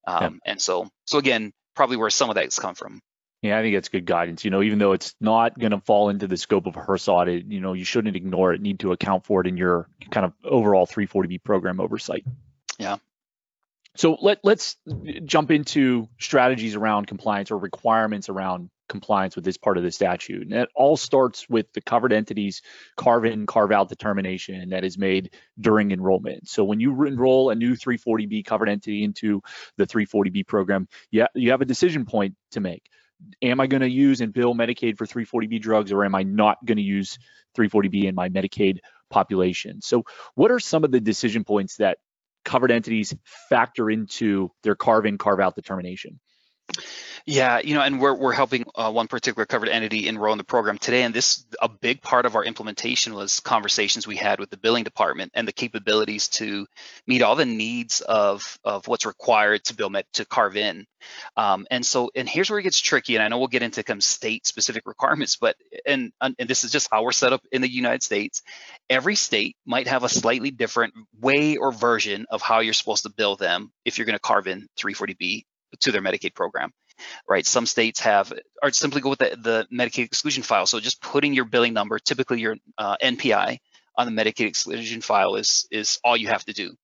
[0.08, 0.34] Um, yep.
[0.46, 3.02] And so so again, probably where some of that's come from.
[3.42, 4.44] Yeah, I think that's good guidance.
[4.44, 7.10] You know, even though it's not going to fall into the scope of a HRSA
[7.10, 8.62] audit, you know, you shouldn't ignore it.
[8.62, 12.26] Need to account for it in your kind of overall 340B program oversight.
[12.80, 12.98] Yeah.
[13.96, 14.78] So let let's
[15.26, 20.44] jump into strategies around compliance or requirements around compliance with this part of the statute.
[20.44, 22.62] And it all starts with the covered entities
[22.96, 26.48] carve in, carve out determination that is made during enrollment.
[26.48, 29.42] So when you enroll a new 340B covered entity into
[29.78, 32.84] the 340B program, yeah, you have a decision point to make
[33.42, 36.58] am I going to use and bill Medicaid for 340B drugs or am I not
[36.66, 37.18] going to use
[37.58, 39.82] 340B in my Medicaid population?
[39.82, 40.04] So,
[40.36, 41.98] what are some of the decision points that
[42.46, 43.16] covered entities
[43.50, 46.20] factor into their carve in, carve out determination?
[47.26, 50.46] Yeah, you know, and we're we're helping uh, one particular covered entity enroll in the
[50.46, 54.50] program today, and this a big part of our implementation was conversations we had with
[54.50, 56.66] the billing department and the capabilities to
[57.06, 60.86] meet all the needs of of what's required to bill to carve in.
[61.36, 63.84] Um, and so, and here's where it gets tricky, and I know we'll get into
[63.86, 67.62] some state specific requirements, but and and this is just how we're set up in
[67.62, 68.42] the United States.
[68.90, 73.10] Every state might have a slightly different way or version of how you're supposed to
[73.10, 75.44] bill them if you're going to carve in 340B
[75.82, 76.72] to their Medicaid program
[77.30, 77.46] right?
[77.46, 80.66] Some states have, or simply go with the, the Medicaid exclusion file.
[80.66, 83.60] So just putting your billing number, typically your uh, NPI,
[83.98, 86.76] on the Medicaid exclusion file is is all you have to do.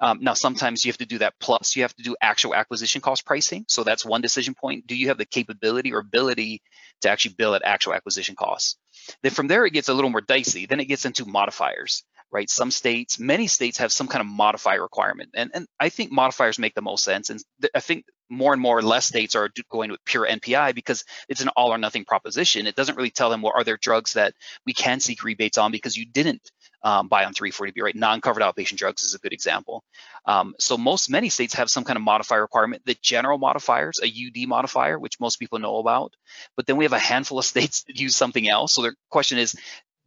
[0.00, 3.00] Um, now, sometimes you have to do that plus you have to do actual acquisition
[3.00, 3.64] cost pricing.
[3.68, 4.86] So that's one decision point.
[4.86, 6.62] Do you have the capability or ability
[7.00, 8.76] to actually bill at actual acquisition costs?
[9.22, 10.66] Then from there, it gets a little more dicey.
[10.66, 12.48] Then it gets into modifiers right?
[12.48, 15.30] Some states, many states have some kind of modifier requirement.
[15.34, 17.30] And, and I think modifiers make the most sense.
[17.30, 21.04] And th- I think more and more less states are going with pure NPI because
[21.28, 22.66] it's an all or nothing proposition.
[22.66, 24.32] It doesn't really tell them, well, are there drugs that
[24.64, 26.50] we can seek rebates on because you didn't
[26.82, 27.94] um, buy on 340B, right?
[27.94, 29.84] Non-covered outpatient drugs is a good example.
[30.26, 32.82] Um, so most, many states have some kind of modifier requirement.
[32.86, 36.14] The general modifiers, a UD modifier, which most people know about,
[36.56, 38.72] but then we have a handful of states that use something else.
[38.72, 39.54] So the question is,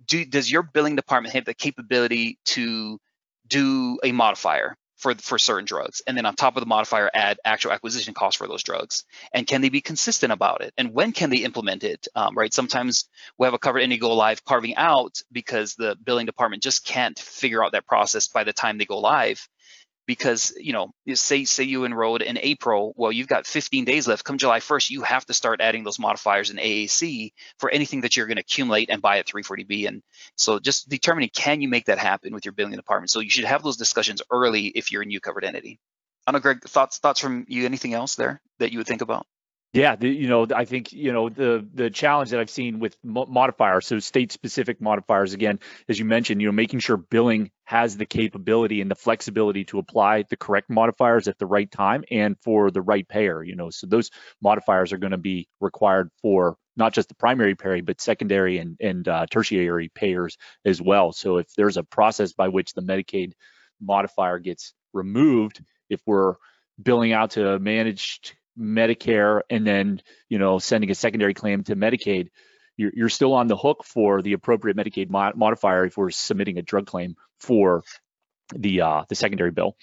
[0.07, 2.99] do, does your billing department have the capability to
[3.47, 6.01] do a modifier for for certain drugs?
[6.07, 9.03] And then on top of the modifier add actual acquisition costs for those drugs?
[9.33, 10.73] And can they be consistent about it?
[10.77, 12.07] And when can they implement it?
[12.15, 12.53] Um, right?
[12.53, 13.05] Sometimes
[13.37, 17.17] we have a covered entity go live carving out because the billing department just can't
[17.19, 19.47] figure out that process by the time they go live
[20.05, 24.23] because you know say say you enrolled in April, well you've got 15 days left.
[24.23, 28.15] Come July 1st, you have to start adding those modifiers in AAC for anything that
[28.15, 29.87] you're going to accumulate and buy at 340B.
[29.87, 30.01] And
[30.35, 33.09] so just determining can you make that happen with your billing department.
[33.09, 35.79] So you should have those discussions early if you're a new covered entity.
[36.27, 37.65] I don't know, Greg, thoughts thoughts from you?
[37.65, 39.27] Anything else there that you would think about?
[39.75, 42.95] Yeah, the, you know, I think you know the the challenge that I've seen with
[43.03, 45.33] modifiers, so state specific modifiers.
[45.33, 45.59] Again,
[45.89, 49.79] as you mentioned, you know, making sure billing has the capability and the flexibility to
[49.79, 53.43] apply the correct modifiers at the right time and for the right payer.
[53.43, 54.11] You know, so those
[54.41, 58.77] modifiers are going to be required for not just the primary payer, but secondary and
[58.79, 61.11] and uh, tertiary payers as well.
[61.11, 63.33] So if there's a process by which the Medicaid
[63.81, 66.35] modifier gets removed, if we're
[66.81, 72.29] billing out to managed Medicare and then you know sending a secondary claim to Medicaid,
[72.77, 76.57] you're, you're still on the hook for the appropriate Medicaid mod- modifier if we're submitting
[76.57, 77.83] a drug claim for
[78.55, 79.75] the uh, the secondary bill.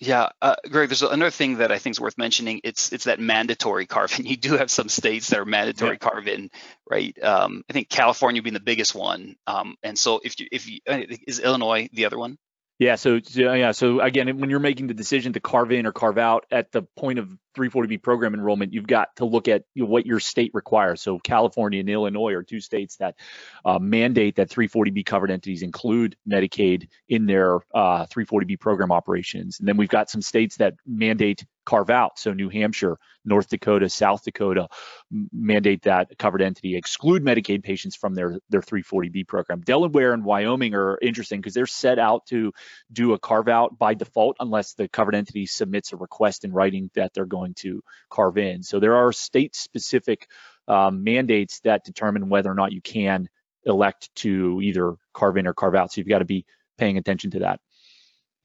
[0.00, 0.88] Yeah, uh, Greg.
[0.88, 2.60] There's another thing that I think is worth mentioning.
[2.62, 4.26] It's it's that mandatory carve-in.
[4.28, 6.08] You do have some states that are mandatory yeah.
[6.08, 6.50] carve-in,
[6.88, 7.20] right?
[7.22, 9.36] Um, I think California being the biggest one.
[9.46, 12.38] Um, and so if you if you uh, is Illinois the other one?
[12.78, 12.94] Yeah.
[12.94, 13.72] So yeah.
[13.72, 16.82] So again, when you're making the decision to carve in or carve out at the
[16.82, 21.02] point of 340B program enrollment, you've got to look at what your state requires.
[21.02, 23.16] So California and Illinois are two states that
[23.64, 29.58] uh, mandate that 340B covered entities include Medicaid in their uh, 340B program operations.
[29.58, 32.18] And then we've got some states that mandate carve out.
[32.18, 34.68] So New Hampshire, North Dakota, South Dakota
[35.10, 39.60] mandate that covered entity exclude Medicaid patients from their, their 340B program.
[39.60, 42.54] Delaware and Wyoming are interesting because they're set out to
[42.90, 46.90] do a carve out by default unless the covered entity submits a request in writing
[46.94, 48.62] that they're going to carve in.
[48.62, 50.26] So there are state specific
[50.68, 53.28] um, mandates that determine whether or not you can
[53.66, 55.92] elect to either carve in or carve out.
[55.92, 56.46] So you've got to be
[56.78, 57.60] paying attention to that.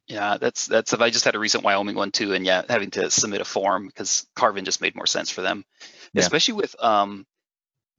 [0.07, 0.93] Yeah, that's that's.
[0.93, 3.87] I just had a recent Wyoming one too, and yeah, having to submit a form
[3.87, 5.63] because carve-in just made more sense for them,
[6.13, 6.21] yeah.
[6.21, 7.25] especially with um,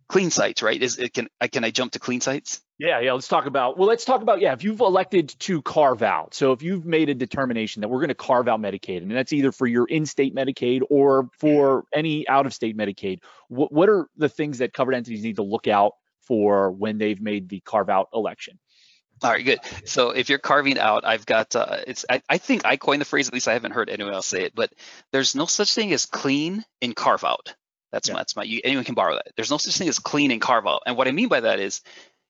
[0.09, 0.81] clean sites, right?
[0.81, 2.61] Is it can I can I jump to clean sites?
[2.79, 3.13] Yeah, yeah.
[3.13, 4.53] Let's talk about well, let's talk about yeah.
[4.53, 8.09] If you've elected to carve out, so if you've made a determination that we're going
[8.09, 12.77] to carve out Medicaid, and that's either for your in-state Medicaid or for any out-of-state
[12.77, 16.99] Medicaid, what what are the things that covered entities need to look out for when
[16.99, 18.59] they've made the carve out election?
[19.23, 19.61] All right, good.
[19.85, 22.05] So if you're carving out, I've got uh, it's.
[22.11, 23.29] I, I, think I coined the phrase.
[23.29, 24.55] At least I haven't heard anyone else say it.
[24.55, 24.73] But
[25.13, 27.55] there's no such thing as clean and carve out.
[27.93, 28.15] That's yeah.
[28.15, 29.33] my, that's my you, anyone can borrow that.
[29.37, 30.83] There's no such thing as clean and carve out.
[30.87, 31.81] And what I mean by that is,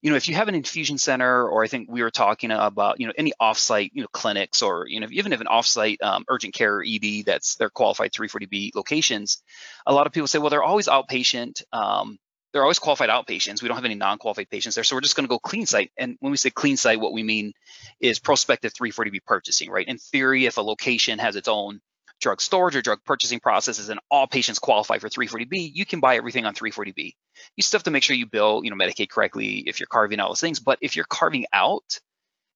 [0.02, 3.00] you know, if you have an infusion center, or I think we were talking about,
[3.00, 5.58] you know, any offsite, you know, clinics, or you know, even if you have an
[5.62, 9.42] offsite um, urgent care or ED that's they're qualified 340B locations,
[9.86, 11.62] a lot of people say, well, they're always outpatient.
[11.72, 12.18] Um,
[12.54, 13.60] they're always qualified outpatients.
[13.60, 15.90] We don't have any non-qualified patients there, so we're just going to go clean site.
[15.98, 17.52] And when we say clean site, what we mean
[17.98, 19.86] is prospective 340B purchasing, right?
[19.86, 21.80] In theory, if a location has its own
[22.20, 26.16] drug storage or drug purchasing processes and all patients qualify for 340B, you can buy
[26.16, 27.14] everything on 340B.
[27.56, 30.20] You still have to make sure you bill, you know, Medicaid correctly if you're carving
[30.20, 30.60] out those things.
[30.60, 31.98] But if you're carving out,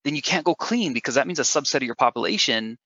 [0.05, 2.77] then you can't go clean because that means a subset of your population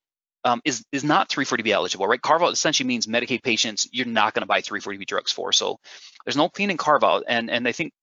[0.45, 2.21] um, is is not 340B eligible, right?
[2.21, 5.51] Carve out essentially means Medicaid patients you're not going to buy 340B drugs for.
[5.51, 5.79] So
[6.25, 7.93] there's no clean and carve out, and and I think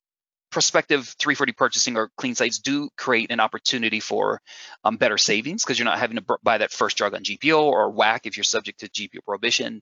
[0.50, 4.40] prospective 340 purchasing or clean sites do create an opportunity for
[4.84, 7.92] um, better savings because you're not having to buy that first drug on GPO or
[7.92, 9.80] WAC if you're subject to GPO prohibition.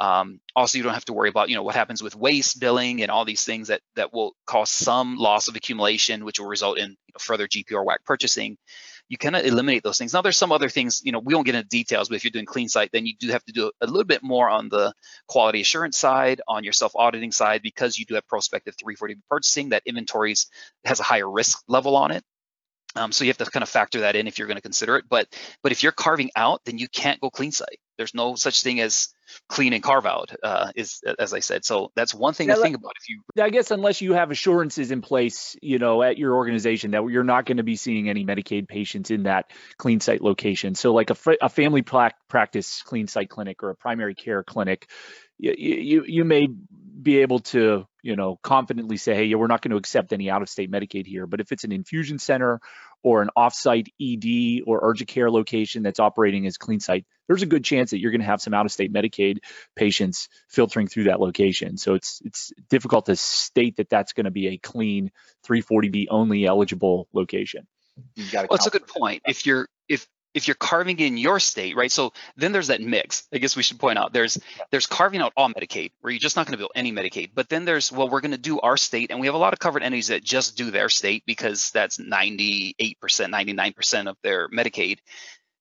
[0.00, 3.02] Um, also, you don't have to worry about you know what happens with waste billing
[3.02, 6.78] and all these things that that will cause some loss of accumulation, which will result
[6.78, 8.58] in you know, further GPO or WAC purchasing
[9.08, 10.12] you cannot eliminate those things.
[10.12, 12.30] Now, there's some other things, you know, we won't get into details, but if you're
[12.30, 14.92] doing clean site, then you do have to do a little bit more on the
[15.26, 19.82] quality assurance side, on your self-auditing side, because you do have prospective 340 purchasing, that
[19.86, 20.48] inventories
[20.84, 22.22] has a higher risk level on it.
[22.96, 24.96] Um, so you have to kind of factor that in if you're going to consider
[24.96, 25.04] it.
[25.08, 25.28] But
[25.62, 27.78] but if you're carving out, then you can't go clean site.
[27.98, 29.08] There's no such thing as
[29.48, 31.64] clean and carve out, uh, is as I said.
[31.64, 32.92] So that's one thing yeah, to think about.
[32.98, 36.92] If you, I guess, unless you have assurances in place, you know, at your organization
[36.92, 40.74] that you're not going to be seeing any Medicaid patients in that clean site location.
[40.74, 44.88] So like a, a family practice clean site clinic or a primary care clinic,
[45.38, 46.48] you, you you may
[47.00, 50.30] be able to you know confidently say hey yeah, we're not going to accept any
[50.30, 52.60] out of state medicaid here but if it's an infusion center
[53.02, 57.46] or an offsite ed or urgent care location that's operating as clean site there's a
[57.46, 59.38] good chance that you're going to have some out of state medicaid
[59.76, 64.30] patients filtering through that location so it's it's difficult to state that that's going to
[64.30, 65.10] be a clean
[65.46, 67.66] 340b only eligible location
[68.42, 71.90] well, that's a good point if you're if if you're carving in your state, right?
[71.90, 73.26] So then there's that mix.
[73.32, 74.38] I guess we should point out there's
[74.70, 77.30] there's carving out all Medicaid, where you're just not going to bill any Medicaid.
[77.34, 79.52] But then there's well, we're going to do our state, and we have a lot
[79.52, 84.98] of covered entities that just do their state because that's 98%, 99% of their Medicaid.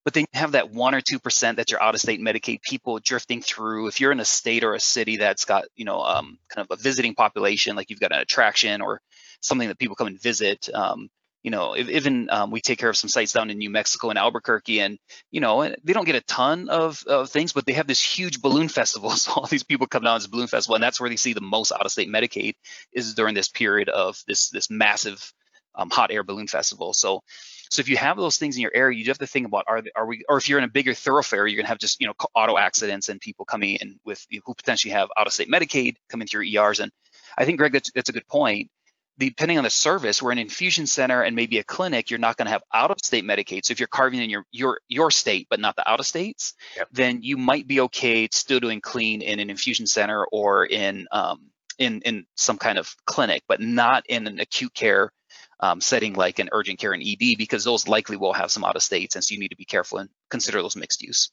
[0.07, 3.41] But then you have that one or two percent that's your out-of-state Medicaid people drifting
[3.41, 3.87] through.
[3.87, 6.79] If you're in a state or a city that's got you know um, kind of
[6.79, 9.01] a visiting population, like you've got an attraction or
[9.41, 10.69] something that people come and visit.
[10.73, 11.09] Um,
[11.43, 14.17] you know, even um, we take care of some sites down in New Mexico and
[14.17, 14.97] Albuquerque, and
[15.29, 18.41] you know, they don't get a ton of, of things, but they have this huge
[18.41, 19.09] balloon festival.
[19.09, 21.33] So all these people come down to this balloon festival, and that's where they see
[21.33, 22.53] the most out-of-state Medicaid
[22.93, 25.33] is during this period of this this massive
[25.75, 26.93] um, hot air balloon festival.
[26.93, 27.23] So,
[27.69, 29.65] so if you have those things in your area, you do have to think about
[29.67, 32.07] are are we, or if you're in a bigger thoroughfare, you're gonna have just you
[32.07, 36.27] know auto accidents and people coming in with you who potentially have out-of-state Medicaid coming
[36.27, 36.79] through your ERs.
[36.79, 36.91] And
[37.37, 38.69] I think Greg, that's, that's a good point
[39.17, 42.45] depending on the service, we're an infusion center and maybe a clinic, you're not going
[42.45, 43.65] to have out of state Medicaid.
[43.65, 46.53] So if you're carving in your your your state, but not the out of states,
[46.75, 46.87] yep.
[46.91, 51.49] then you might be okay still doing clean in an infusion center or in um,
[51.79, 55.11] in in some kind of clinic, but not in an acute care
[55.59, 58.75] um, setting like an urgent care and ED because those likely will have some out
[58.75, 61.31] of states, and so you need to be careful and consider those mixed use.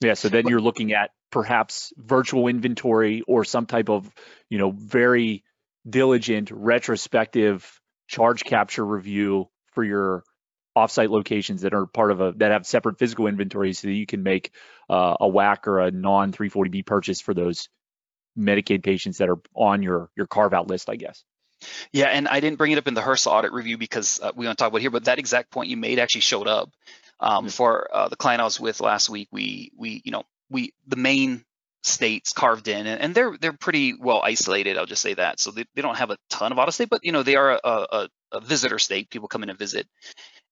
[0.00, 4.10] Yeah, so then you're looking at perhaps virtual inventory or some type of,
[4.50, 5.42] you know, very
[5.88, 10.22] diligent retrospective charge capture review for your
[10.76, 14.04] offsite locations that are part of a that have separate physical inventory so that you
[14.04, 14.52] can make
[14.90, 17.68] uh, a WAC or a non 340B purchase for those
[18.38, 21.24] Medicaid patients that are on your your carve out list, I guess.
[21.92, 24.46] Yeah, and I didn't bring it up in the HRSA audit review because uh, we
[24.46, 26.70] want to talk about here, but that exact point you made actually showed up
[27.20, 27.48] um, mm-hmm.
[27.48, 29.28] for uh, the client I was with last week.
[29.32, 31.44] We we you know we the main
[31.82, 34.76] states carved in, and, and they're they're pretty well isolated.
[34.76, 35.40] I'll just say that.
[35.40, 37.36] So they, they don't have a ton of out of state, but you know they
[37.36, 39.10] are a, a, a visitor state.
[39.10, 39.86] People come in and visit,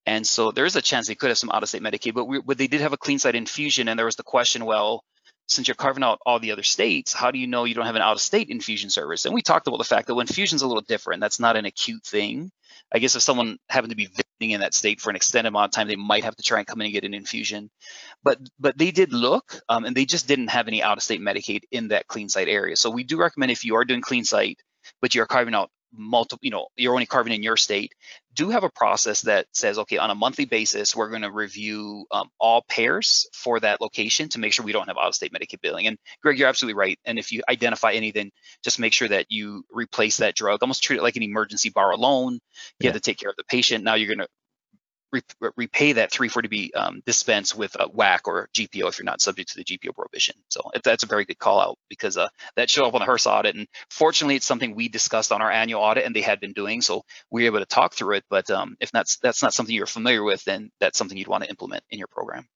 [0.07, 2.15] and so there is a chance they could have some out of state Medicaid.
[2.15, 4.65] But, we, but they did have a clean site infusion, and there was the question,
[4.65, 5.05] well,
[5.47, 7.97] since you're carving out all the other states, how do you know you don't have
[7.97, 9.25] an out of state infusion service?
[9.25, 11.65] And we talked about the fact that when infusion's a little different, that's not an
[11.65, 12.51] acute thing.
[12.93, 15.67] I guess if someone happened to be visiting in that state for an extended amount
[15.67, 17.71] of time, they might have to try and come in and get an infusion.
[18.23, 21.89] But but they did look, um, and they just didn't have any out-of-state Medicaid in
[21.89, 22.77] that clean site area.
[22.77, 24.59] So we do recommend if you are doing clean site,
[25.01, 27.93] but you're carving out multiple, you know, you're only carving in your state,
[28.35, 32.05] do have a process that says, okay, on a monthly basis, we're going to review
[32.11, 35.87] um, all pairs for that location to make sure we don't have out-of-state Medicaid billing.
[35.87, 36.99] And Greg, you're absolutely right.
[37.05, 38.33] And if you identify anything,
[38.63, 40.59] just make sure that you replace that drug.
[40.63, 42.35] Almost treat it like an emergency borrow loan.
[42.35, 42.41] You
[42.81, 42.89] yeah.
[42.89, 43.85] have to take care of the patient.
[43.85, 44.29] Now you're going to
[45.15, 49.53] re- repay that 340B um, dispense with a WAC or GPO if you're not subject
[49.53, 50.37] to the GPO prohibition.
[50.49, 53.31] So that's a very good call out because uh, that showed up on the HRSA
[53.31, 53.57] audit.
[53.57, 56.81] And fortunately, it's something we discussed on our annual audit and they had been doing.
[56.81, 58.25] So we were able to talk through it.
[58.29, 61.45] But um, if that's, that's not something you're familiar with, then that's something you'd want
[61.45, 62.47] to implement in your program.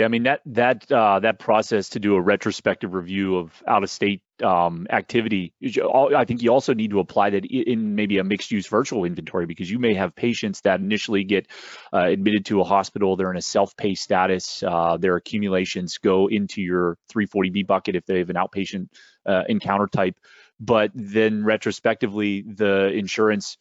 [0.00, 3.82] Yeah, I mean that that uh, that process to do a retrospective review of out
[3.82, 5.52] of state um, activity.
[5.62, 9.44] I think you also need to apply that in maybe a mixed use virtual inventory
[9.44, 11.48] because you may have patients that initially get
[11.92, 13.14] uh, admitted to a hospital.
[13.14, 14.62] They're in a self pay status.
[14.62, 18.88] Uh, their accumulations go into your 340B bucket if they have an outpatient
[19.26, 20.18] uh, encounter type.
[20.58, 23.58] But then retrospectively, the insurance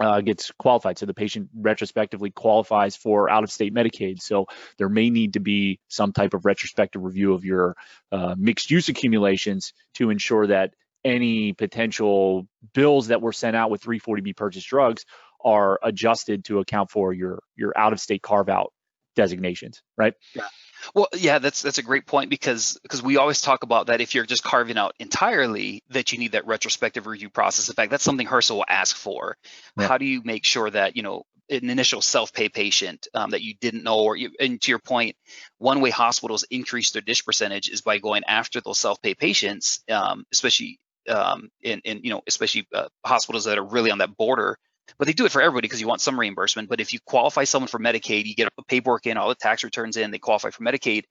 [0.00, 0.98] uh, gets qualified.
[0.98, 4.20] So the patient retrospectively qualifies for out of state Medicaid.
[4.20, 4.46] So
[4.78, 7.76] there may need to be some type of retrospective review of your
[8.12, 10.74] uh, mixed use accumulations to ensure that
[11.04, 15.04] any potential bills that were sent out with 340B purchased drugs
[15.44, 18.72] are adjusted to account for your your out of state carve out
[19.14, 20.14] designations, right?
[20.34, 20.46] Yeah.
[20.94, 24.14] Well, yeah, that's that's a great point because because we always talk about that if
[24.14, 27.68] you're just carving out entirely, that you need that retrospective review process.
[27.68, 29.36] In fact, that's something HRSA will ask for.
[29.76, 33.54] How do you make sure that you know an initial self-pay patient um, that you
[33.60, 35.16] didn't know, or you, and to your point,
[35.58, 40.24] one way hospitals increase their DSH percentage is by going after those self-pay patients, um,
[40.32, 44.58] especially um, in, in you know especially uh, hospitals that are really on that border
[44.98, 46.68] but they do it for everybody because you want some reimbursement.
[46.68, 49.64] But if you qualify someone for Medicaid, you get the paperwork in, all the tax
[49.64, 51.04] returns in, they qualify for Medicaid.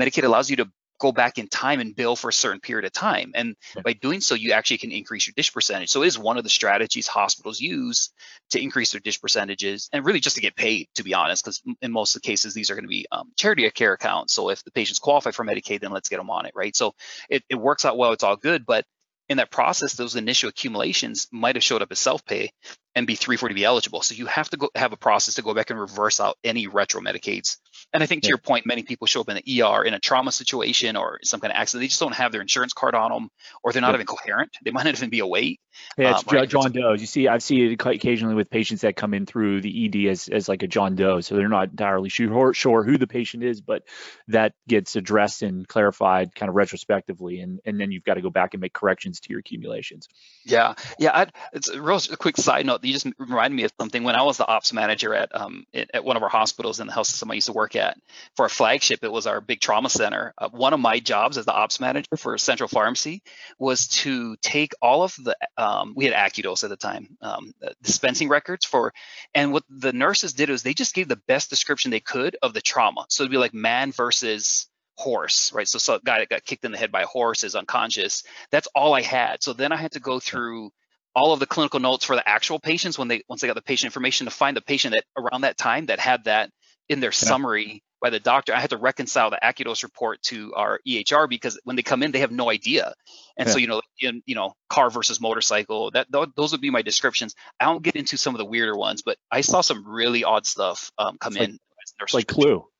[0.00, 0.70] Medicaid allows you to
[1.00, 3.32] go back in time and bill for a certain period of time.
[3.34, 5.88] And by doing so, you actually can increase your DSH percentage.
[5.88, 8.10] So it is one of the strategies hospitals use
[8.50, 11.62] to increase their DSH percentages and really just to get paid, to be honest, because
[11.80, 14.34] in most of the cases, these are going to be um, charity care accounts.
[14.34, 16.76] So if the patients qualify for Medicaid, then let's get them on it, right?
[16.76, 16.94] So
[17.30, 18.12] it, it works out well.
[18.12, 18.66] It's all good.
[18.66, 18.84] But
[19.30, 22.50] in that process, those initial accumulations might have showed up as self-pay
[22.94, 24.02] and be 340B eligible.
[24.02, 26.66] So you have to go have a process to go back and reverse out any
[26.66, 27.56] retro Medicaids.
[27.92, 28.32] And I think to yeah.
[28.32, 31.40] your point, many people show up in the ER in a trauma situation or some
[31.40, 31.82] kind of accident.
[31.82, 33.28] They just don't have their insurance card on them,
[33.62, 33.96] or they're not yeah.
[33.96, 34.50] even coherent.
[34.64, 35.60] They might not even be awake.
[35.96, 36.46] Yeah, it's um?
[36.46, 37.00] John Doe's.
[37.00, 40.28] You see, I've seen it occasionally with patients that come in through the ED as,
[40.28, 41.20] as like a John Doe.
[41.20, 43.82] So they're not entirely sure, sure who the patient is, but
[44.28, 47.40] that gets addressed and clarified kind of retrospectively.
[47.40, 50.08] And, and then you've got to go back and make corrections to your accumulations.
[50.44, 50.74] Yeah.
[50.98, 51.10] Yeah.
[51.14, 52.84] I'd, it's a real quick side note.
[52.84, 54.02] You just reminded me of something.
[54.02, 56.92] When I was the ops manager at um, at one of our hospitals in the
[56.92, 57.98] health system I used to work at,
[58.36, 60.34] for a flagship, it was our big trauma center.
[60.38, 63.22] Uh, one of my jobs as the ops manager for Central Pharmacy
[63.58, 67.70] was to take all of the um, we had AcuDose at the time, um, uh,
[67.82, 68.94] dispensing records for,
[69.34, 72.54] and what the nurses did was they just gave the best description they could of
[72.54, 73.04] the trauma.
[73.10, 75.68] So it'd be like man versus horse, right?
[75.68, 78.22] So, so a guy that got kicked in the head by a horse is unconscious.
[78.50, 79.42] That's all I had.
[79.42, 80.70] So then I had to go through
[81.14, 83.62] all of the clinical notes for the actual patients when they once they got the
[83.62, 86.50] patient information to find the patient that around that time that had that
[86.90, 87.28] in their yeah.
[87.28, 88.52] summary by the doctor.
[88.52, 92.10] I had to reconcile the AcuDose report to our EHR because when they come in,
[92.10, 92.92] they have no idea.
[93.38, 93.52] And yeah.
[93.52, 97.34] so, you know, in, you know, car versus motorcycle, that those would be my descriptions.
[97.60, 100.46] I don't get into some of the weirder ones, but I saw some really odd
[100.46, 101.58] stuff um, come it's in.
[102.00, 102.66] Like, like Clue.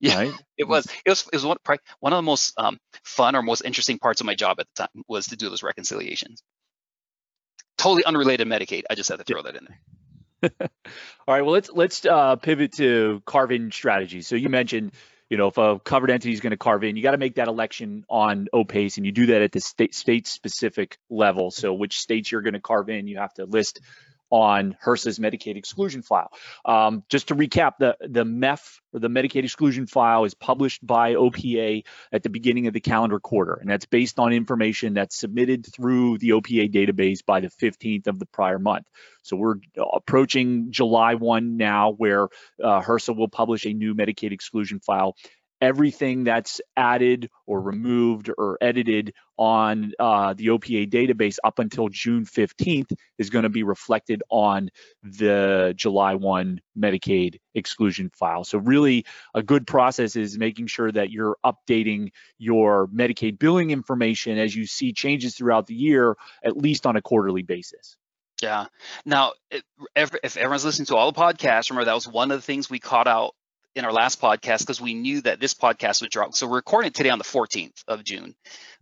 [0.00, 0.32] Yeah, right?
[0.58, 0.88] it was.
[1.06, 1.28] It was.
[1.32, 1.58] It was one,
[2.00, 4.82] one of the most um, fun or most interesting parts of my job at the
[4.82, 6.42] time was to do those reconciliations.
[7.78, 8.82] Totally unrelated Medicaid.
[8.90, 9.52] I just had to throw yeah.
[9.52, 9.78] that in there.
[10.60, 10.68] All
[11.28, 11.42] right.
[11.42, 14.26] Well, let's let's uh, pivot to carve-in strategies.
[14.26, 14.92] So you mentioned,
[15.28, 17.36] you know, if a covered entity is going to carve in, you got to make
[17.36, 21.50] that election on OPAIS, and you do that at the state state specific level.
[21.50, 23.80] So which states you're going to carve in, you have to list
[24.32, 26.32] on HRSA's Medicaid exclusion file.
[26.64, 31.14] Um, just to recap, the, the MEF or the Medicaid exclusion file is published by
[31.14, 35.66] OPA at the beginning of the calendar quarter, and that's based on information that's submitted
[35.66, 38.86] through the OPA database by the 15th of the prior month.
[39.22, 42.24] So we're approaching July 1 now, where
[42.62, 45.14] uh, HRSA will publish a new Medicaid exclusion file
[45.62, 52.26] everything that's added or removed or edited on uh, the OPA database up until June
[52.26, 54.68] 15th is going to be reflected on
[55.04, 58.44] the July 1 Medicaid exclusion file.
[58.44, 64.38] So, really, a good process is making sure that you're updating your Medicaid billing information
[64.38, 67.96] as you see changes throughout the year, at least on a quarterly basis.
[68.42, 68.66] Yeah.
[69.06, 69.34] Now,
[69.94, 72.80] if everyone's listening to all the podcasts, remember that was one of the things we
[72.80, 73.36] caught out
[73.74, 76.34] in our last podcast because we knew that this podcast would drop.
[76.34, 78.34] So we're recording today on the 14th of June,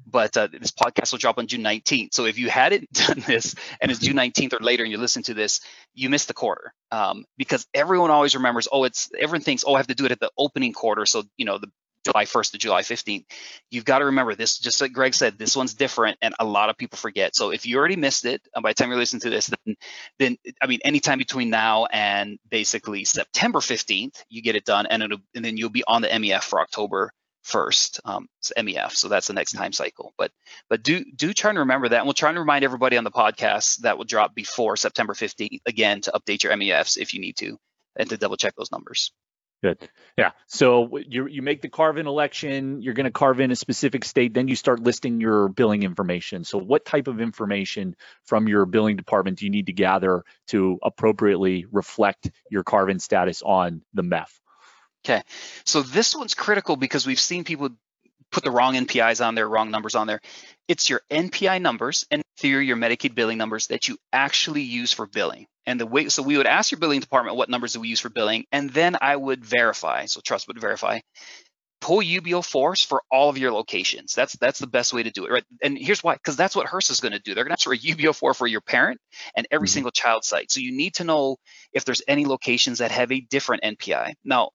[0.06, 2.12] but uh, this podcast will drop on June 19th.
[2.12, 5.22] So if you hadn't done this and it's June 19th or later and you listen
[5.24, 5.60] to this,
[5.94, 9.78] you missed the quarter um, because everyone always remembers, oh, it's everyone thinks, oh, I
[9.78, 11.06] have to do it at the opening quarter.
[11.06, 11.68] So, you know, the
[12.04, 13.24] July 1st to July 15th.
[13.70, 16.70] You've got to remember this, just like Greg said, this one's different and a lot
[16.70, 17.36] of people forget.
[17.36, 19.76] So if you already missed it, uh, by the time you're listening to this, then,
[20.18, 25.02] then I mean, anytime between now and basically September 15th, you get it done and,
[25.02, 27.12] and then you'll be on the MEF for October
[27.46, 28.92] 1st, um, MEF.
[28.92, 30.12] So that's the next time cycle.
[30.18, 30.30] But
[30.68, 31.98] but do do try to remember that.
[31.98, 35.60] And we'll try to remind everybody on the podcast that will drop before September 15th
[35.66, 37.58] again to update your MEFs if you need to
[37.96, 39.12] and to double check those numbers.
[39.62, 39.90] Good.
[40.16, 40.30] Yeah.
[40.46, 44.06] So you you make the carve in election, you're going to carve in a specific
[44.06, 46.44] state, then you start listing your billing information.
[46.44, 47.94] So what type of information
[48.24, 52.98] from your billing department do you need to gather to appropriately reflect your carve in
[52.98, 54.28] status on the MEF?
[55.04, 55.22] Okay.
[55.64, 57.70] So this one's critical because we've seen people
[58.30, 60.20] put the wrong NPIs on there, wrong numbers on there.
[60.68, 65.06] It's your NPI numbers and theory your Medicaid billing numbers that you actually use for
[65.06, 65.46] billing.
[65.66, 68.00] And the way, so we would ask your billing department what numbers do we use
[68.00, 70.06] for billing, and then I would verify.
[70.06, 71.00] So Trust would verify.
[71.80, 74.14] Pull UB04s for all of your locations.
[74.14, 75.44] That's that's the best way to do it, right?
[75.62, 77.34] And here's why, because that's what HRSA is going to do.
[77.34, 79.00] They're going to ask for a UB04 for your parent
[79.34, 79.74] and every mm-hmm.
[79.74, 80.50] single child site.
[80.50, 81.36] So you need to know
[81.72, 84.14] if there's any locations that have a different NPI.
[84.24, 84.50] Now,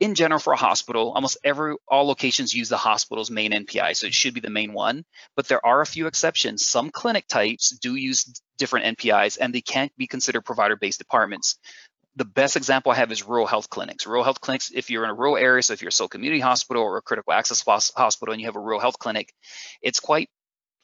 [0.00, 4.06] in general for a hospital, almost every all locations use the hospital's main NPI, so
[4.06, 5.04] it should be the main one.
[5.36, 6.66] But there are a few exceptions.
[6.66, 11.58] Some clinic types do use different NPIs, and they can't be considered provider-based departments.
[12.16, 14.06] The best example I have is rural health clinics.
[14.06, 16.40] Rural health clinics, if you're in a rural area, so if you're a sole community
[16.40, 19.32] hospital or a critical access hospital and you have a rural health clinic,
[19.82, 20.28] it's quite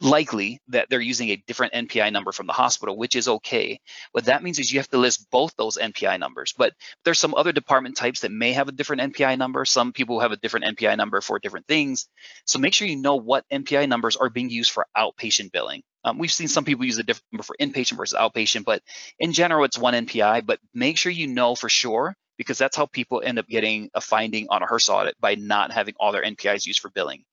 [0.01, 3.81] likely that they're using a different NPI number from the hospital, which is okay.
[4.13, 6.53] What that means is you have to list both those NPI numbers.
[6.57, 6.73] But
[7.05, 9.65] there's some other department types that may have a different NPI number.
[9.65, 12.09] Some people have a different NPI number for different things.
[12.45, 15.83] So make sure you know what NPI numbers are being used for outpatient billing.
[16.05, 18.83] Um, we've seen some people use a different number for inpatient versus outpatient, but
[19.19, 20.45] in general, it's one NPI.
[20.45, 24.01] But make sure you know for sure because that's how people end up getting a
[24.01, 27.25] finding on a HRSA audit by not having all their NPIs used for billing.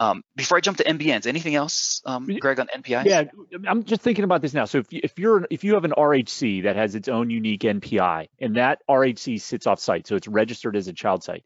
[0.00, 3.04] Um, before I jump to MBNs, anything else, um, Greg, on NPIs?
[3.04, 3.24] Yeah,
[3.66, 4.64] I'm just thinking about this now.
[4.64, 8.28] So if, if you're if you have an RHC that has its own unique NPI
[8.38, 11.44] and that RHC sits off site, so it's registered as a child site,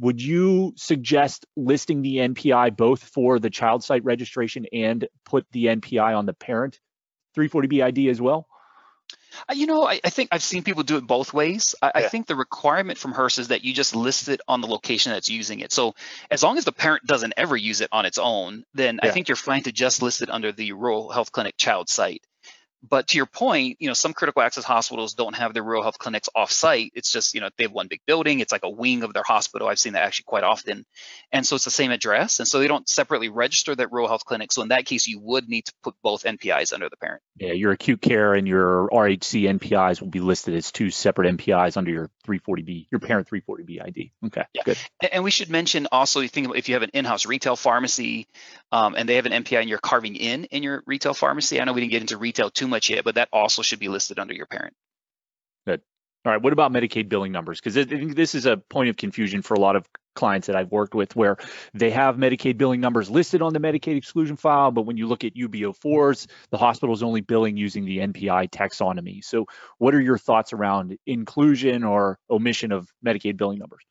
[0.00, 5.66] would you suggest listing the NPI both for the child site registration and put the
[5.66, 6.80] NPI on the parent
[7.36, 8.46] 340B ID as well?
[9.54, 11.74] You know, I, I, think I've seen people do it both ways.
[11.80, 11.92] I, yeah.
[11.94, 15.12] I, think the requirement from HRSA is that you just list it on the location
[15.12, 15.72] that's using it.
[15.72, 15.94] So
[16.30, 19.08] as long as the parent doesn't ever use it on its own, then yeah.
[19.08, 22.22] I think you're fine to just list it under the rural health clinic child site.
[22.88, 25.98] But to your point, you know, some critical access hospitals don't have their rural health
[25.98, 26.92] clinics off-site.
[26.94, 28.40] It's just, you know, they have one big building.
[28.40, 29.68] It's like a wing of their hospital.
[29.68, 30.84] I've seen that actually quite often,
[31.30, 34.24] and so it's the same address, and so they don't separately register that rural health
[34.24, 34.52] clinic.
[34.52, 37.22] So in that case, you would need to put both NPIs under the parent.
[37.36, 41.76] Yeah, your acute care and your RHC NPIs will be listed as two separate NPIs
[41.76, 44.12] under your 340B, your parent 340B ID.
[44.26, 44.62] Okay, yeah.
[44.64, 44.78] good.
[45.12, 48.26] And we should mention also, you think about if you have an in-house retail pharmacy,
[48.70, 51.60] um, and they have an NPI and you're carving in in your retail pharmacy.
[51.60, 53.88] I know we didn't get into retail too much yet, but that also should be
[53.88, 54.74] listed under your parent.
[55.66, 55.80] Good.
[56.24, 56.42] All right.
[56.42, 57.60] What about Medicaid billing numbers?
[57.60, 60.56] Because I think this is a point of confusion for a lot of clients that
[60.56, 61.36] I've worked with where
[61.74, 65.24] they have Medicaid billing numbers listed on the Medicaid exclusion file, but when you look
[65.24, 69.24] at UB04s, the hospital is only billing using the NPI taxonomy.
[69.24, 69.46] So,
[69.78, 73.82] what are your thoughts around inclusion or omission of Medicaid billing numbers?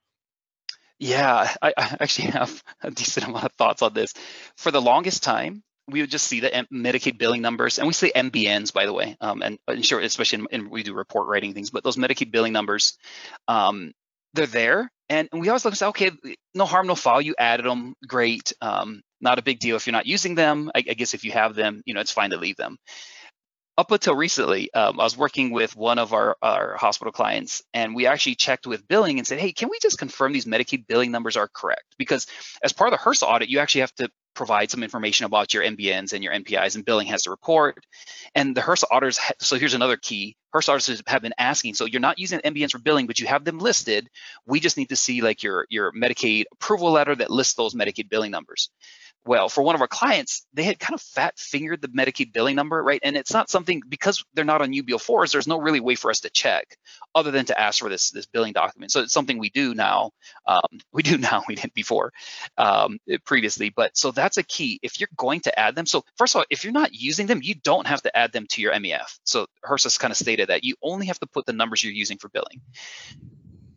[1.00, 4.14] Yeah, I, I actually have a decent amount of thoughts on this.
[4.56, 8.12] For the longest time, we would just see the Medicaid billing numbers, and we say
[8.16, 11.70] MBNs, by the way, um, and sure, especially in, in, we do report writing things,
[11.70, 12.98] but those Medicaid billing numbers,
[13.48, 13.92] um,
[14.34, 16.12] they're there, and, and, we always look and say, okay,
[16.56, 17.22] no harm, no foul.
[17.22, 18.54] You added them, great.
[18.62, 20.72] Um, not a big deal if you're not using them.
[20.74, 22.78] I, I, guess if you have them, you know, it's fine to leave them.
[23.78, 27.94] Up until recently, um, I was working with one of our, our hospital clients, and
[27.94, 31.12] we actually checked with billing and said, hey, can we just confirm these Medicaid billing
[31.12, 31.84] numbers are correct?
[31.98, 32.28] Because
[32.64, 35.64] as part of the HRSA audit, you actually have to provide some information about your
[35.64, 37.84] MBNs and your NPIs, and billing has to report.
[38.36, 40.36] And the HRSA auditors, ha- so here's another key.
[40.56, 43.44] HRSA auditors have been asking, so you're not using MBNs for billing, but you have
[43.44, 44.08] them listed.
[44.46, 48.10] We just need to see like your, your Medicaid approval letter that lists those Medicaid
[48.10, 48.70] billing numbers
[49.26, 52.56] well for one of our clients they had kind of fat fingered the medicaid billing
[52.56, 53.00] number right?
[53.04, 56.22] And it's not something because they're not on ub04s there's no really way for us
[56.22, 56.78] to check
[57.14, 58.92] other than to ask for this this billing document.
[58.92, 60.12] So it's something we do now
[60.48, 60.62] um,
[60.94, 62.12] we do now we didn't before
[62.58, 63.70] um, previously.
[63.70, 64.80] But so that's a key.
[64.82, 67.40] If you're going to add them so first of all if you're not using them
[67.42, 70.64] you don't have to add them to your mef so HRSA's kind of stated that
[70.64, 72.62] you only have to put the numbers you're using for billing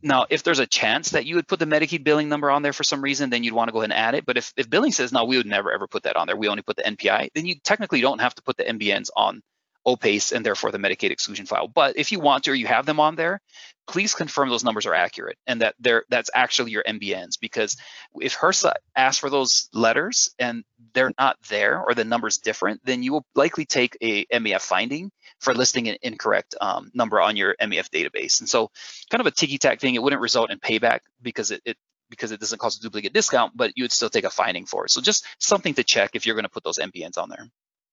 [0.04, 2.74] now, if there's a chance that you would put the Medicaid billing number on there
[2.74, 4.26] for some reason, then you'd want to go ahead and add it.
[4.26, 6.48] But if, if billing says, no, we would never ever put that on there, we
[6.48, 9.42] only put the NPI, then you technically don't have to put the MBNs on
[9.86, 11.68] OPAIS and therefore the Medicaid exclusion file.
[11.68, 13.40] But if you want to or you have them on there,
[13.86, 17.76] please confirm those numbers are accurate and that they're that's actually your MBNs because
[18.20, 20.64] if HRSA asks for those letters and
[20.94, 25.10] they're not there or the number's different, then you will likely take a MEF finding
[25.40, 28.40] for listing an incorrect um, number on your MEF database.
[28.40, 28.70] And so
[29.10, 31.76] kind of a ticky-tack thing, it wouldn't result in payback because it, it
[32.10, 34.84] because it doesn't cause a duplicate discount, but you would still take a finding for
[34.84, 34.90] it.
[34.90, 37.48] So just something to check if you're going to put those MBNs on there.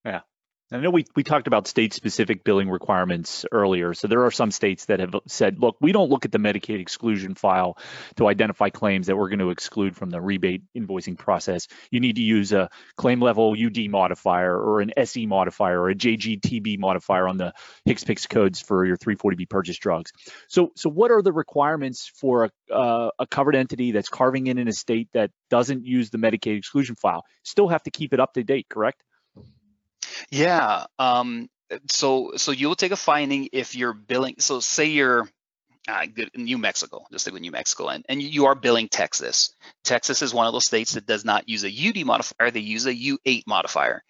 [0.06, 0.22] Yeah.
[0.74, 3.94] I know we, we talked about state specific billing requirements earlier.
[3.94, 6.80] So there are some states that have said, look, we don't look at the Medicaid
[6.80, 7.78] exclusion file
[8.16, 11.68] to identify claims that we're going to exclude from the rebate invoicing process.
[11.92, 15.96] You need to use a claim level UD modifier or an SE modifier or a
[15.96, 17.54] JGTB modifier on the
[17.86, 20.14] HCPCS codes for your 340B purchase drugs.
[20.48, 24.58] So, so what are the requirements for a, uh, a covered entity that's carving in
[24.58, 27.26] in a state that doesn't use the Medicaid exclusion file?
[27.44, 29.04] Still have to keep it up to date, correct?
[30.30, 30.86] Yeah.
[31.00, 31.50] Um,
[31.90, 34.36] so so you'll take a finding if you're billing.
[34.40, 35.28] So say you're
[35.88, 36.06] uh,
[36.36, 39.56] New Mexico, just like with New Mexico, and, and you are billing Texas.
[39.84, 42.86] Texas is one of those states that does not use a UD modifier; they use
[42.86, 44.04] a U8 modifier.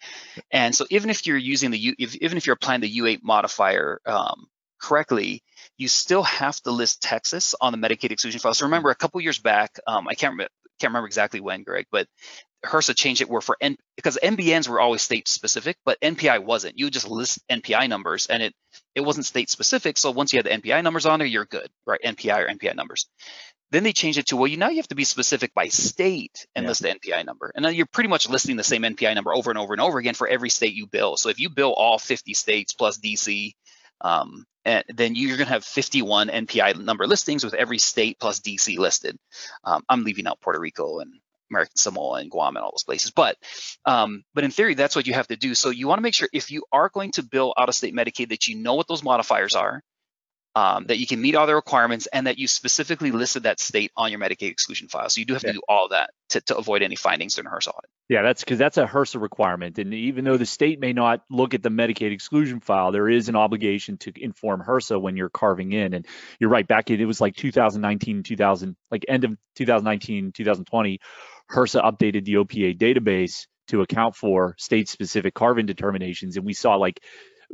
[0.50, 3.20] And so even if you're using the U, if, even if you're applying the U8
[3.22, 4.46] modifier um,
[4.80, 5.42] correctly,
[5.78, 8.54] you still have to list Texas on the Medicaid exclusion file.
[8.54, 12.08] So remember, a couple years back, um, I can't can't remember exactly when, Greg, but
[12.64, 16.78] HRSA changed it where for N because MBNs were always state specific, but NPI wasn't.
[16.78, 18.54] You just list NPI numbers and it
[18.94, 19.98] it wasn't state specific.
[19.98, 22.00] So once you had the NPI numbers on there, you're good, right?
[22.04, 23.06] NPI or NPI numbers.
[23.72, 26.46] Then they changed it to well, you now you have to be specific by state
[26.54, 26.68] and yeah.
[26.68, 27.50] list the NPI number.
[27.54, 29.98] And then you're pretty much listing the same NPI number over and over and over
[29.98, 31.16] again for every state you bill.
[31.16, 33.54] So if you bill all 50 states plus DC,
[34.02, 38.40] um, and then you're going to have 51 NPI number listings with every state plus
[38.40, 39.16] DC listed.
[39.64, 41.12] Um, I'm leaving out Puerto Rico and
[41.52, 43.10] American Samoa and Guam and all those places.
[43.10, 43.36] But
[43.84, 45.54] um, but in theory, that's what you have to do.
[45.54, 47.94] So you want to make sure if you are going to bill out of state
[47.94, 49.82] Medicaid that you know what those modifiers are,
[50.54, 53.90] um, that you can meet all the requirements, and that you specifically listed that state
[53.96, 55.08] on your Medicaid exclusion file.
[55.08, 55.52] So you do have yeah.
[55.52, 57.90] to do all that to, to avoid any findings during HRSA audit.
[58.08, 59.78] Yeah, that's because that's a HRSA requirement.
[59.78, 63.28] And even though the state may not look at the Medicaid exclusion file, there is
[63.28, 65.94] an obligation to inform HRSA when you're carving in.
[65.94, 66.06] And
[66.38, 71.00] you're right, back in it was like 2019, 2000, like end of 2019, 2020,
[71.50, 76.36] HRSA updated the OPA database to account for state specific carve-in determinations.
[76.36, 77.00] And we saw like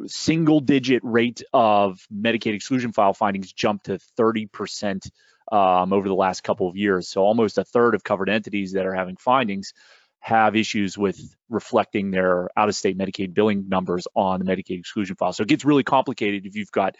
[0.07, 5.11] single digit rate of Medicaid exclusion file findings jumped to 30%
[5.51, 7.09] um, over the last couple of years.
[7.09, 9.73] So almost a third of covered entities that are having findings
[10.21, 11.19] have issues with
[11.49, 15.33] reflecting their out of state Medicaid billing numbers on the Medicaid exclusion file.
[15.33, 16.97] So it gets really complicated if you've got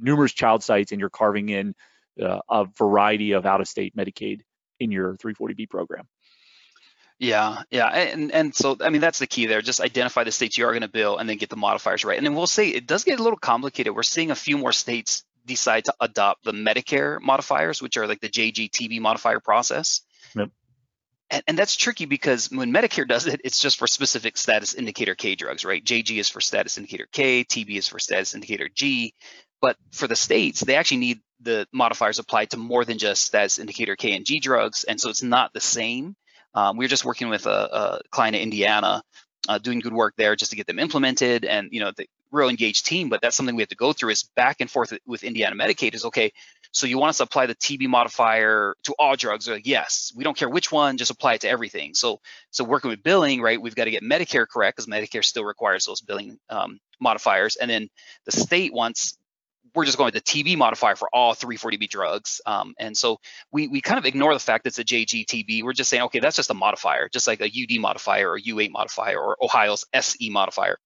[0.00, 1.74] numerous child sites and you're carving in
[2.22, 4.42] uh, a variety of out of state Medicaid
[4.78, 6.06] in your 340B program.
[7.18, 9.62] Yeah, yeah, and and so I mean that's the key there.
[9.62, 12.18] Just identify the states you are going to bill, and then get the modifiers right.
[12.18, 13.94] And then we'll say it does get a little complicated.
[13.94, 18.20] We're seeing a few more states decide to adopt the Medicare modifiers, which are like
[18.20, 20.02] the JGTB modifier process.
[20.34, 20.50] Yep.
[21.30, 25.14] And, and that's tricky because when Medicare does it, it's just for specific status indicator
[25.14, 25.82] K drugs, right?
[25.82, 29.14] JG is for status indicator K, TB is for status indicator G.
[29.62, 33.58] But for the states, they actually need the modifiers applied to more than just status
[33.58, 34.84] indicator K and G drugs.
[34.84, 36.14] And so it's not the same.
[36.54, 39.02] Um, we are just working with a, a client in Indiana,
[39.48, 42.48] uh, doing good work there just to get them implemented and, you know, the real
[42.48, 43.08] engaged team.
[43.08, 45.94] But that's something we have to go through is back and forth with Indiana Medicaid
[45.94, 46.32] is okay.
[46.72, 49.48] So you want us to apply the TB modifier to all drugs?
[49.48, 51.94] Like, yes, we don't care which one, just apply it to everything.
[51.94, 52.20] So,
[52.50, 53.60] so working with billing, right?
[53.60, 57.70] We've got to get Medicare correct because Medicare still requires those billing um, modifiers, and
[57.70, 57.88] then
[58.24, 59.16] the state wants
[59.76, 62.40] we're just going with the TB modifier for all 340B drugs.
[62.46, 63.18] Um, and so
[63.52, 65.62] we, we kind of ignore the fact that it's a JGTB.
[65.62, 68.70] We're just saying, okay, that's just a modifier, just like a UD modifier or U8
[68.70, 70.78] modifier or Ohio's SE modifier.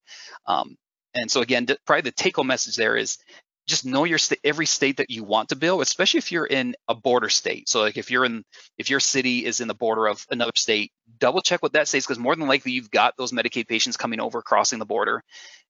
[0.46, 0.76] Um,
[1.14, 3.18] and so again, probably the take home message there is
[3.66, 6.74] just know your state, every state that you want to bill, especially if you're in
[6.88, 7.68] a border state.
[7.68, 8.44] So like if you're in,
[8.76, 12.06] if your city is in the border of another state, double check what that states
[12.06, 15.22] because more than likely you've got those Medicaid patients coming over crossing the border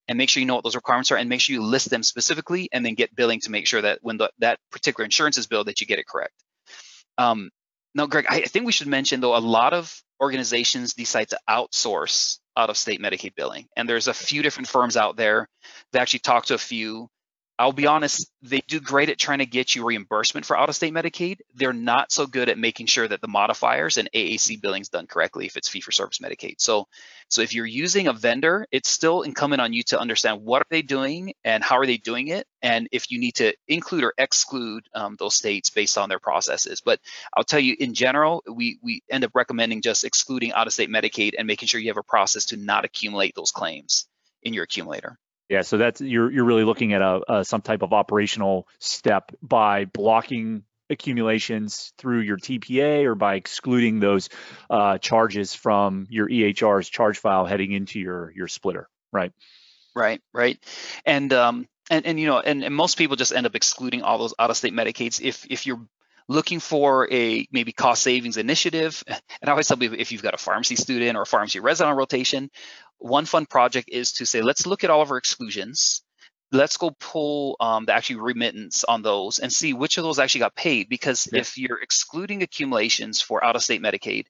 [0.09, 2.03] and make sure you know what those requirements are and make sure you list them
[2.03, 5.46] specifically and then get billing to make sure that when the, that particular insurance is
[5.46, 6.34] billed that you get it correct.
[7.18, 7.51] Um,
[7.94, 11.38] now, Greg, I, I think we should mention though a lot of organizations decide to
[11.48, 13.66] outsource out of state Medicaid billing.
[13.76, 15.48] And there's a few different firms out there
[15.92, 17.09] that actually talk to a few
[17.61, 20.74] I'll be honest, they do great at trying to get you reimbursement for out of
[20.74, 21.40] state Medicaid.
[21.54, 25.06] They're not so good at making sure that the modifiers and AAC billing is done
[25.06, 26.54] correctly if it's fee for service Medicaid.
[26.56, 26.88] So,
[27.28, 30.70] so if you're using a vendor, it's still incumbent on you to understand what are
[30.70, 34.14] they doing and how are they doing it, and if you need to include or
[34.16, 36.80] exclude um, those states based on their processes.
[36.80, 36.98] But
[37.36, 40.88] I'll tell you, in general, we we end up recommending just excluding out of state
[40.88, 44.06] Medicaid and making sure you have a process to not accumulate those claims
[44.42, 45.18] in your accumulator.
[45.51, 49.32] Yeah, so that's you're you're really looking at a, a some type of operational step
[49.42, 54.28] by blocking accumulations through your TPA or by excluding those
[54.70, 59.32] uh, charges from your EHR's charge file heading into your your splitter, right?
[59.92, 60.57] Right, right,
[61.05, 64.18] and um, and and you know, and, and most people just end up excluding all
[64.18, 65.84] those out of state Medicaids if if you're
[66.30, 69.03] looking for a maybe cost savings initiative.
[69.09, 71.90] And I always tell people if you've got a pharmacy student or a pharmacy resident
[71.90, 72.51] on rotation,
[73.01, 76.03] one fun project is to say, let's look at all of our exclusions.
[76.53, 80.40] Let's go pull um, the actual remittance on those and see which of those actually
[80.40, 80.88] got paid.
[80.88, 81.40] Because yeah.
[81.40, 84.26] if you're excluding accumulations for out of state Medicaid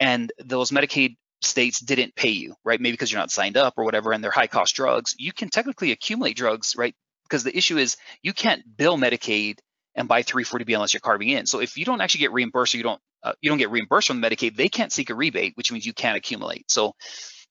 [0.00, 2.80] and those Medicaid states didn't pay you, right?
[2.80, 5.48] Maybe because you're not signed up or whatever, and they're high cost drugs, you can
[5.48, 6.94] technically accumulate drugs, right?
[7.24, 9.58] Because the issue is you can't bill Medicaid
[9.94, 11.46] and buy 340B unless you're carving in.
[11.46, 14.08] So if you don't actually get reimbursed or you don't uh, you don't get reimbursed
[14.08, 16.70] from Medicaid, they can't seek a rebate, which means you can't accumulate.
[16.70, 16.94] So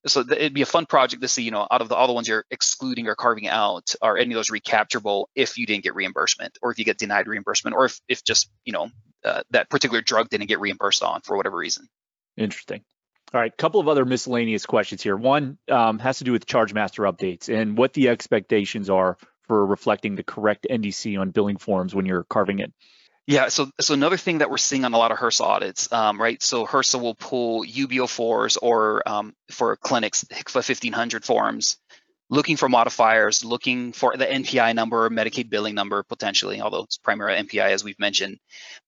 [0.07, 2.13] so it'd be a fun project to see, you know, out of the, all the
[2.13, 5.95] ones you're excluding or carving out, are any of those recapturable if you didn't get
[5.95, 8.89] reimbursement, or if you get denied reimbursement, or if if just you know
[9.23, 11.87] uh, that particular drug didn't get reimbursed on for whatever reason.
[12.37, 12.83] Interesting.
[13.33, 15.17] All right, couple of other miscellaneous questions here.
[15.17, 19.65] One um, has to do with charge master updates and what the expectations are for
[19.65, 22.71] reflecting the correct NDC on billing forms when you're carving it.
[23.27, 26.21] Yeah, so so another thing that we're seeing on a lot of HRSA audits, um,
[26.21, 26.41] right?
[26.43, 31.77] So HRSA will pull UB04s or um, for clinics HCFA 1500 forms,
[32.29, 37.41] looking for modifiers, looking for the NPI number, Medicaid billing number potentially, although it's primarily
[37.41, 38.37] NPI as we've mentioned.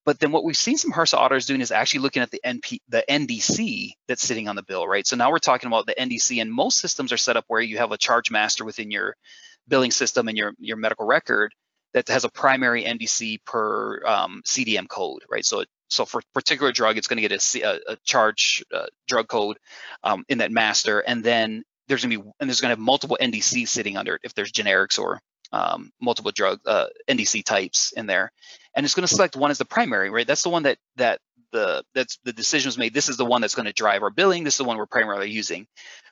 [0.05, 2.81] But then what we've seen some HRSA auditors doing is actually looking at the NP,
[2.89, 5.07] the NDC that's sitting on the bill, right?
[5.07, 7.79] So now we're talking about the NDC, and most systems are set up where you
[7.79, 9.15] have a charge master within your
[9.67, 11.55] billing system and your your medical record
[11.93, 15.45] that has a primary NDC per um, CDM code, right?
[15.45, 19.57] So so for particular drug, it's going to get a, charge uh, drug code
[20.03, 22.79] um, in that master, and then there's going to be and there's going to have
[22.79, 25.19] multiple NDCs sitting under it if there's generics or
[25.51, 28.31] um, multiple drug uh, NDC types in there,
[28.75, 30.27] and it's going to select one as the primary, right?
[30.27, 31.19] That's the one that that
[31.51, 32.93] the that's the decision was made.
[32.93, 34.43] This is the one that's going to drive our billing.
[34.43, 35.67] This is the one we're primarily using.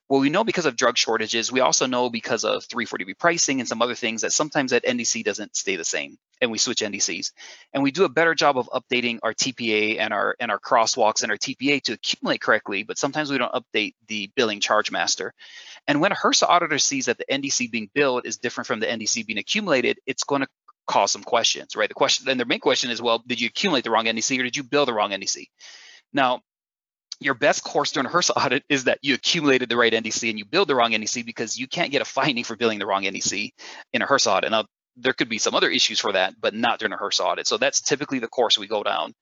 [0.07, 1.51] Well, we know because of drug shortages.
[1.51, 5.23] We also know because of 340B pricing and some other things that sometimes that NDC
[5.23, 7.31] doesn't stay the same, and we switch NDCs.
[7.73, 11.23] And we do a better job of updating our TPA and our and our crosswalks
[11.23, 15.33] and our TPA to accumulate correctly, but sometimes we don't update the billing charge master.
[15.87, 18.87] And when a HRSA auditor sees that the NDC being billed is different from the
[18.87, 20.47] NDC being accumulated, it's going to
[20.87, 21.89] cause some questions, right?
[21.89, 24.43] The question, then their main question is, well, did you accumulate the wrong NDC or
[24.43, 25.47] did you bill the wrong NDC?
[26.13, 26.41] Now,
[27.19, 30.39] your best course during a HRSA audit is that you accumulated the right NDC and
[30.39, 33.03] you build the wrong NDC because you can't get a finding for billing the wrong
[33.03, 33.51] NDC
[33.93, 34.51] in a HRSA audit.
[34.51, 34.65] Now,
[34.97, 37.47] there could be some other issues for that, but not during a HRSA audit.
[37.47, 39.13] So that's typically the course we go down.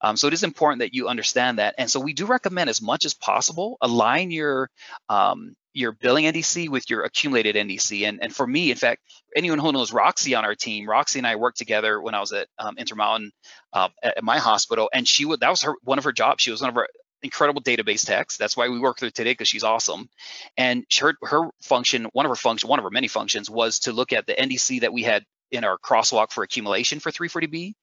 [0.00, 1.74] Um, so it is important that you understand that.
[1.76, 4.70] And so we do recommend as much as possible align your
[5.08, 8.08] um, your billing NDC with your accumulated NDC.
[8.08, 9.02] And, and for me, in fact,
[9.36, 12.32] anyone who knows Roxy on our team, Roxy and I worked together when I was
[12.32, 13.30] at um, Intermountain
[13.72, 16.42] uh, at, at, my hospital, and she would that was her one of her jobs.
[16.42, 16.88] She was one of our
[17.22, 18.36] incredible database techs.
[18.36, 20.08] That's why we work with her today because she's awesome.
[20.56, 23.92] And her her function, one of her function, one of her many functions was to
[23.92, 27.74] look at the NDC that we had in our crosswalk for accumulation for 340B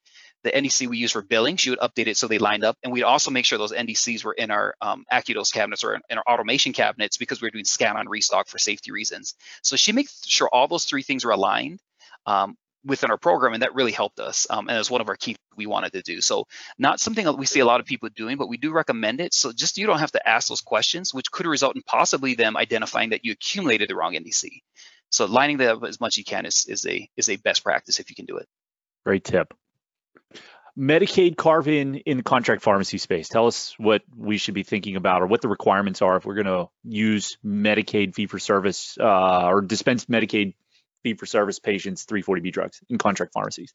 [0.46, 2.78] the NDC we use for billing, she would update it so they lined up.
[2.84, 6.18] And we'd also make sure those NDCs were in our um, AcuDose cabinets or in,
[6.18, 9.34] our automation cabinets because we are doing scan on restock for safety reasons.
[9.64, 11.80] So she makes sure all those three things were aligned
[12.28, 12.56] um,
[12.86, 14.48] within our program, and that really helped us.
[14.50, 16.22] Um, and was one of our key we wanted to do.
[16.22, 19.22] So not something that we see a lot of people doing, but we do recommend
[19.22, 19.34] it.
[19.34, 22.58] So just you don't have to ask those questions, which could result in possibly them
[22.58, 24.62] identifying that you accumulated the wrong NDC.
[25.10, 27.64] So lining that up as much as you can is, is a is a best
[27.64, 28.48] practice if you can do it.
[29.06, 29.54] Great tip.
[30.78, 33.30] Medicaid carve in in the contract pharmacy space.
[33.30, 36.36] Tell us what we should be thinking about or what the requirements are if we're
[36.36, 40.56] going to use Medicaid fee for service uh, or dispense Medicaid
[41.06, 43.74] fee for service patients 340B drugs in contract pharmacies.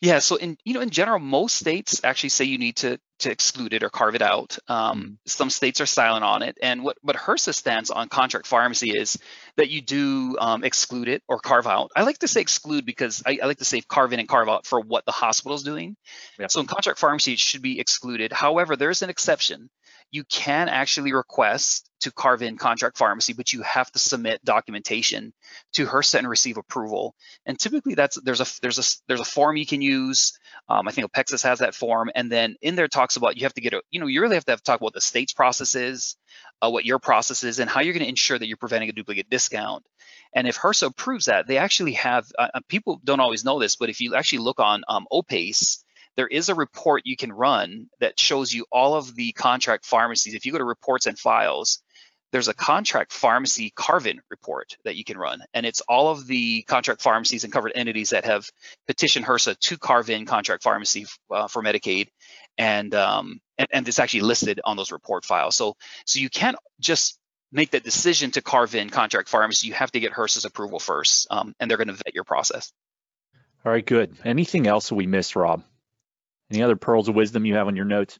[0.00, 3.30] Yeah, so in you know in general, most states actually say you need to to
[3.30, 4.58] exclude it or carve it out.
[4.68, 5.12] Um, mm-hmm.
[5.24, 9.18] Some states are silent on it, and what what HRSA stands on contract pharmacy is
[9.56, 11.90] that you do um, exclude it or carve out.
[11.96, 14.48] I like to say exclude because I, I, like to say carve in and carve
[14.48, 15.96] out for what the hospital is doing.
[16.38, 16.48] Yeah.
[16.48, 18.32] So in contract pharmacy, it should be excluded.
[18.32, 19.70] However, there's an exception
[20.14, 25.32] you can actually request to carve in contract pharmacy, but you have to submit documentation
[25.72, 27.16] to HRSA and receive approval.
[27.46, 30.38] And typically, that's there's a there's a there's a form you can use.
[30.68, 33.54] Um, I think Apexus has that form, and then in there talks about you have
[33.54, 35.32] to get a you know you really have to, have to talk about the state's
[35.32, 36.14] processes,
[36.62, 38.92] uh, what your process is, and how you're going to ensure that you're preventing a
[38.92, 39.84] duplicate discount.
[40.32, 43.74] And if HRSA approves that, they actually have uh, uh, people don't always know this,
[43.74, 45.82] but if you actually look on um, OPAIS
[46.16, 50.34] there is a report you can run that shows you all of the contract pharmacies.
[50.34, 51.82] If you go to reports and files,
[52.32, 56.62] there's a contract pharmacy carve-in report that you can run, and it's all of the
[56.62, 58.48] contract pharmacies and covered entities that have
[58.88, 62.08] petitioned HRSA to carve-in contract pharmacy uh, for Medicaid,
[62.58, 65.54] and, um, and and it's actually listed on those report files.
[65.54, 67.18] So so you can't just
[67.52, 69.68] make that decision to carve in contract pharmacy.
[69.68, 72.72] You have to get HRSA's approval first, um, and they're going to vet your process.
[73.64, 74.16] All right, good.
[74.24, 75.62] Anything else we missed, Rob?
[76.50, 78.18] Any other pearls of wisdom you have on your notes?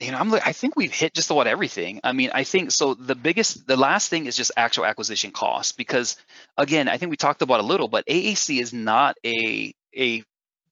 [0.00, 2.00] you know, I'm I think we've hit just about everything.
[2.04, 2.94] I mean, I think so.
[2.94, 6.16] The biggest, the last thing is just actual acquisition costs, because
[6.58, 10.22] again, I think we talked about a little, but AAC is not a a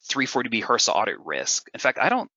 [0.08, 1.70] 340B HRSA audit risk.
[1.72, 2.30] In fact, I don't,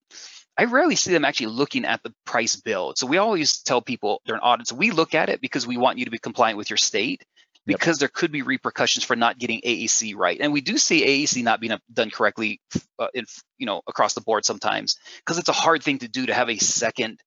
[0.58, 2.94] I rarely see them actually looking at the price bill.
[2.96, 6.06] So we always tell people during audits, we look at it because we want you
[6.06, 7.26] to be compliant with your state
[7.68, 8.00] because yep.
[8.00, 10.40] there could be repercussions for not getting AAC right.
[10.40, 12.62] And we do see AAC not being done correctly,
[12.98, 13.26] uh, in,
[13.58, 16.50] you know, across the board sometimes because it's a hard thing to do to have
[16.50, 17.20] a second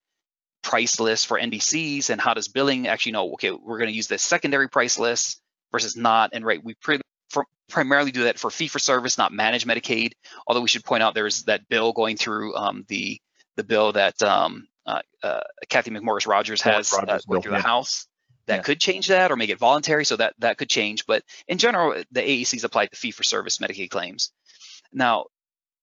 [0.62, 4.08] price list for NDCs and how does billing actually know, okay, we're going to use
[4.08, 5.40] this secondary price list
[5.72, 6.30] versus not.
[6.32, 7.00] And right, we pre-
[7.68, 10.12] primarily do that for fee for service, not managed Medicaid.
[10.46, 13.20] Although we should point out there's that bill going through um, the
[13.56, 18.06] the bill that um, uh, uh, Cathy McMorris Rodgers has uh, going through the House
[18.50, 18.62] that yeah.
[18.62, 20.04] could change that or make it voluntary.
[20.04, 21.06] So that that could change.
[21.06, 24.32] But in general, the AACs apply to fee for service Medicaid claims.
[24.92, 25.26] Now,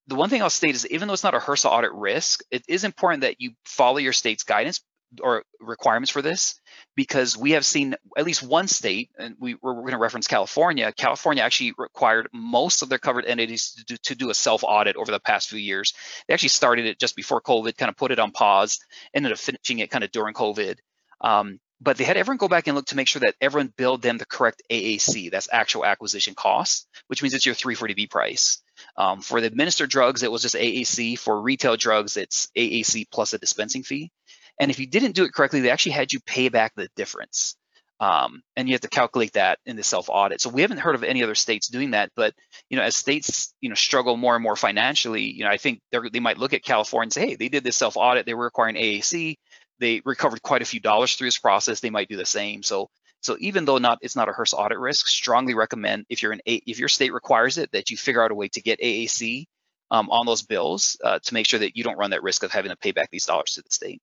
[0.07, 2.63] the one thing I'll state is even though it's not a HRSA audit risk, it
[2.67, 4.81] is important that you follow your state's guidance
[5.21, 6.59] or requirements for this
[6.95, 10.91] because we have seen at least one state, and we, are going to reference California.
[10.91, 14.97] California actually required most of their covered entities to do, to do a self audit
[14.97, 15.93] over the past few years.
[16.27, 18.79] They actually started it just before COVID, kind of put it on pause,
[19.13, 20.77] ended up finishing it kind of during COVID.
[21.21, 24.01] Um, but they had everyone go back and look to make sure that everyone billed
[24.01, 28.61] them the correct AAC, that's actual acquisition cost, which means it's your 340B price.
[28.95, 31.19] Um, for the administered drugs, it was just AAC.
[31.19, 34.11] For retail drugs, it's AAC plus a dispensing fee.
[34.59, 37.55] And if you didn't do it correctly, they actually had you pay back the difference.
[37.99, 40.39] Um, and you have to calculate that in the self audit.
[40.39, 42.11] So we haven't heard of any other states doing that.
[42.15, 42.33] But
[42.69, 45.81] you know, as states you know struggle more and more financially, you know, I think
[45.91, 48.43] they might look at California and say, hey, they did this self audit, they were
[48.43, 49.37] requiring AAC,
[49.79, 51.79] they recovered quite a few dollars through this process.
[51.79, 52.63] They might do the same.
[52.63, 52.89] So
[53.21, 56.41] so even though not it's not a HRSA audit risk, strongly recommend if you're an
[56.47, 59.45] a, if your state requires it that you figure out a way to get AAC
[59.91, 62.51] um, on those bills uh, to make sure that you don't run that risk of
[62.51, 64.01] having to pay back these dollars to the state.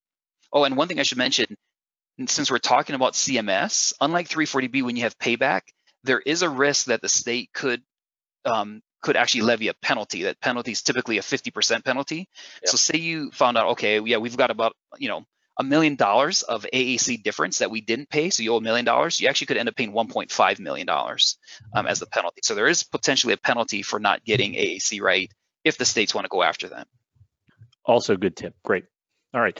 [0.52, 1.46] Oh, and one thing I should mention,
[2.26, 5.62] since we're talking about CMS, unlike 340B, when you have payback,
[6.04, 7.82] there is a risk that the state could
[8.44, 10.24] um, could actually levy a penalty.
[10.24, 12.28] That penalty is typically a 50% penalty.
[12.62, 12.68] Yep.
[12.68, 15.24] So say you found out, okay, yeah, we've got about you know
[15.57, 18.84] a million dollars of AAC difference that we didn't pay, so you owe a million
[18.84, 21.38] dollars, you actually could end up paying 1.5 million dollars
[21.74, 22.40] um, as the penalty.
[22.42, 25.30] So there is potentially a penalty for not getting AAC right
[25.62, 26.86] if the states want to go after them.
[27.84, 28.55] Also, good tip.
[28.64, 28.84] Great.
[29.32, 29.59] All right.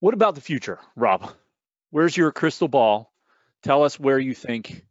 [0.00, 1.32] What about the future, Rob?
[1.90, 3.12] Where's your crystal ball?
[3.62, 4.84] Tell us where you think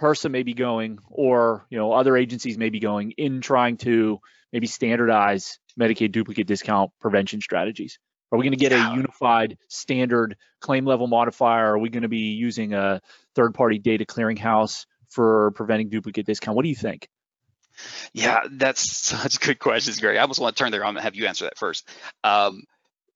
[0.00, 4.18] HRSA may be going, or you know other agencies may be going in trying to
[4.52, 7.98] maybe standardize Medicaid duplicate discount prevention strategies.
[8.32, 11.74] Are we going to get a unified standard claim level modifier?
[11.74, 13.00] Are we going to be using a
[13.34, 16.56] third party data clearinghouse for preventing duplicate discount?
[16.56, 17.08] What do you think?
[18.12, 20.18] Yeah, that's such good questions, Gary.
[20.18, 21.88] I almost want to turn there on and have you answer that first.
[22.22, 22.62] Um,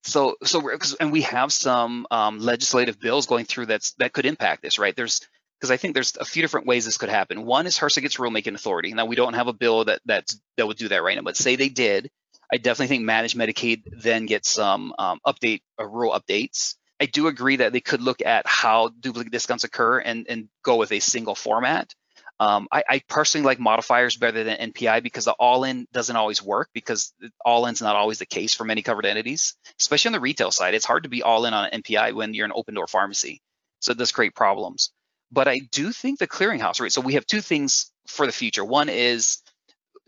[0.03, 0.63] so so
[1.01, 4.95] and we have some um, legislative bills going through that's that could impact this right
[4.95, 5.27] there's
[5.59, 7.47] because I think there's a few different ways this could happen.
[7.47, 8.93] One is HRSA gets rulemaking authority.
[8.93, 11.37] Now we don't have a bill that that's that would do that right now, but
[11.37, 12.11] say they did,
[12.53, 16.77] I definitely think managed Medicaid then gets some um, update or uh, rule updates.
[17.01, 20.77] I do agree that they could look at how duplicate discounts occur and and go
[20.77, 21.93] with a single format.
[22.41, 26.69] Um, I, I, personally like modifiers better than NPI because the all-in doesn't always work
[26.75, 27.13] because
[27.45, 30.75] all-in's not always the case for many covered entities, especially on the retail side.
[30.75, 33.41] It's hard to be all-in on an NPI when you're an open door pharmacy.
[33.79, 34.91] So it does create problems.
[35.31, 36.91] But I do think the clearinghouse, right?
[36.91, 38.65] So we have two things for the future.
[38.65, 39.39] One is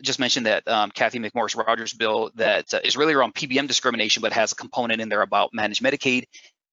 [0.01, 4.21] just mentioned that um, Cathy McMorris Rodgers bill that uh, is really around PBM discrimination,
[4.21, 6.25] but has a component in there about managed Medicaid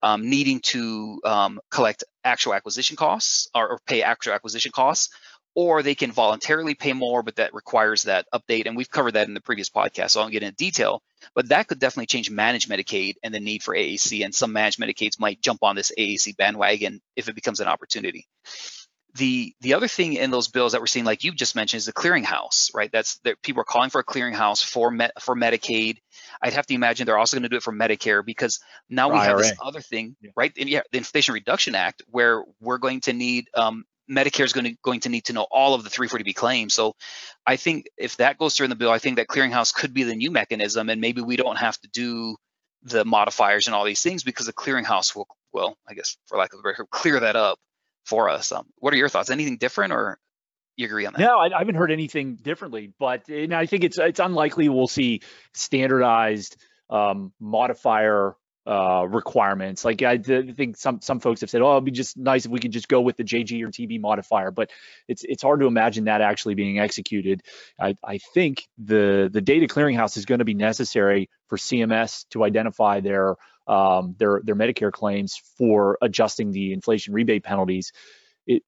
[0.03, 5.09] um, needing to um, collect actual acquisition costs or, or, pay actual acquisition costs
[5.55, 8.67] or they can voluntarily pay more, but that requires that update.
[8.67, 11.01] And we've covered that in the previous podcast, so I won't get into detail.
[11.35, 14.25] But that could definitely change managed Medicaid and the need for AAC.
[14.25, 18.27] And some managed Medicaids might jump on this AAC bandwagon if it becomes an opportunity.
[19.15, 21.87] The the other thing in those bills that we're seeing, like you just mentioned, is
[21.87, 22.91] the clearinghouse, right?
[22.91, 25.99] That's that people are calling for a clearinghouse for Met, for Medicaid.
[26.43, 28.61] I'd have to imagine they're also going to do it for Medicare because
[28.91, 29.29] now we IRA.
[29.29, 30.31] have this other thing, yeah.
[30.37, 30.53] right?
[30.59, 34.65] And yeah, the Inflation Reduction Act, where we're going to need um, Medicare is going
[34.65, 36.75] to going to need to know all of the 340B claims.
[36.75, 36.95] So
[37.47, 40.03] I think if that goes through in the bill, I think that clearinghouse could be
[40.03, 42.37] the new mechanism, and maybe we don't have to do
[42.83, 46.53] the modifiers and all these things because the clearinghouse will well, I guess for lack
[46.53, 47.59] of a better clear that up
[48.05, 48.53] for us.
[48.53, 49.31] Um, what are your thoughts?
[49.31, 50.19] Anything different, or
[50.77, 51.21] you agree on that?
[51.21, 54.89] No, I, I haven't heard anything differently, but and I think it's it's unlikely we'll
[54.89, 55.21] see
[55.53, 56.57] standardized
[56.91, 58.37] um, modifier
[58.67, 59.85] uh, requirements.
[59.85, 62.61] Like I think some some folks have said, oh, it'd be just nice if we
[62.61, 64.71] could just go with the JG or TB modifier, but
[65.07, 67.43] it's it's hard to imagine that actually being executed.
[67.79, 72.43] I, I think the the data clearinghouse is going to be necessary for CMS to
[72.43, 73.37] identify their
[73.67, 77.93] um, their their Medicare claims for adjusting the inflation rebate penalties.
[78.47, 78.63] It,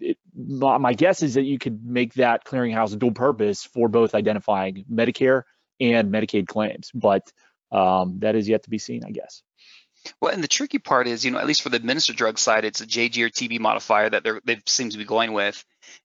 [0.00, 4.84] it, my guess is that you could make that clearinghouse dual purpose for both identifying
[4.90, 5.42] Medicare
[5.80, 7.30] and Medicaid claims, but
[7.70, 9.42] um, that is yet to be seen, I guess.
[10.20, 12.64] Well, and the tricky part is, you know, at least for the administered drug side,
[12.64, 15.62] it's a JG or TB modifier that they're, they seem to be going with,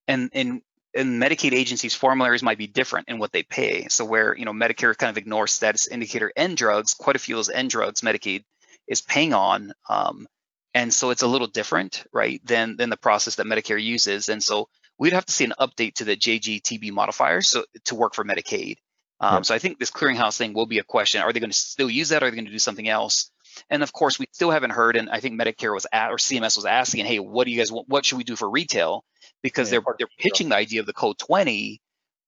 [0.08, 0.62] and and
[0.96, 3.88] and Medicaid agencies' formularies might be different in what they pay.
[3.90, 7.36] So where you know Medicare kind of ignores status indicator N drugs, quite a few
[7.36, 8.44] of those N drugs Medicaid
[8.88, 10.28] is paying on, um,
[10.74, 14.30] and so it's a little different, right, than than the process that Medicare uses.
[14.30, 17.96] And so we'd have to see an update to the JG TB modifier so to
[17.96, 18.78] work for Medicaid.
[19.20, 19.44] Um.
[19.44, 21.22] So I think this clearinghouse thing will be a question.
[21.22, 22.24] Are they going to still use that?
[22.24, 23.32] Or are they going to do something else?
[23.70, 24.98] And of course, we still haven't heard.
[24.98, 27.70] And I think Medicare was at or CMS was asking, "Hey, what do you guys?
[27.70, 29.04] What should we do for retail?"
[29.46, 31.80] Because yeah, they're they're pitching the idea of the code 20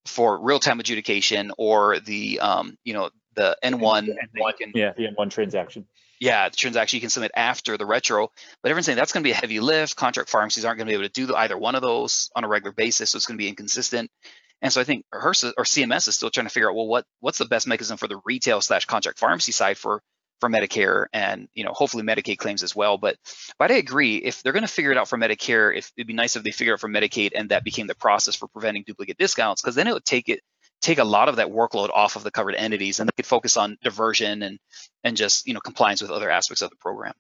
[0.06, 4.10] for real-time adjudication or the um, you know the N1.
[4.38, 5.88] N1 yeah, the N1 transaction.
[6.20, 8.30] Yeah, the transaction you can submit after the retro,
[8.62, 9.96] but everyone's saying that's going to be a heavy lift.
[9.96, 12.48] Contract pharmacies aren't going to be able to do either one of those on a
[12.48, 14.10] regular basis, so it's going to be inconsistent.
[14.62, 17.06] And so I think HRSA or CMS is still trying to figure out, well, what
[17.20, 20.02] what's the best mechanism for the retail slash contract pharmacy side for
[20.40, 22.98] for Medicare and you know hopefully Medicaid claims as well.
[22.98, 23.18] But
[23.58, 26.14] but I agree if they're going to figure it out for Medicare, if it'd be
[26.14, 28.84] nice if they figure it out for Medicaid and that became the process for preventing
[28.86, 30.42] duplicate discounts, because then it would take it
[30.82, 33.58] take a lot of that workload off of the covered entities and they could focus
[33.58, 34.60] on diversion and
[35.04, 37.14] and just you know compliance with other aspects of the program.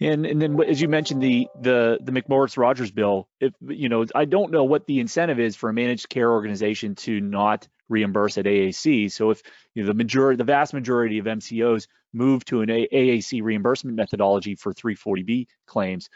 [0.00, 4.04] And and then as you mentioned the the the McMorris Rodgers bill, if you know
[4.14, 8.38] I don't know what the incentive is for a managed care organization to not reimburse
[8.38, 9.10] at AAC.
[9.12, 9.42] So if
[9.74, 14.54] you know, the majority, the vast majority of MCOs move to an AAC reimbursement methodology
[14.54, 16.08] for 340B claims,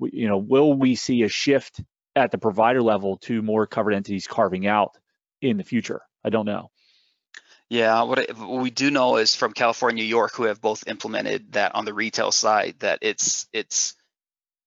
[0.00, 1.80] you know, will we see a shift
[2.16, 4.96] at the provider level to more covered entities carving out
[5.40, 6.02] in the future?
[6.24, 6.70] I don't know.
[7.68, 11.52] Yeah, what, what, we do know is from California, New York, who have both implemented
[11.52, 13.94] that on the retail side, that it's it's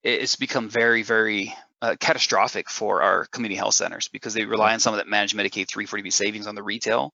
[0.04, 1.54] it's become very very
[1.84, 5.36] uh, catastrophic for our community health centers because they rely on some of that managed
[5.36, 7.12] Medicaid 340B savings on the retail,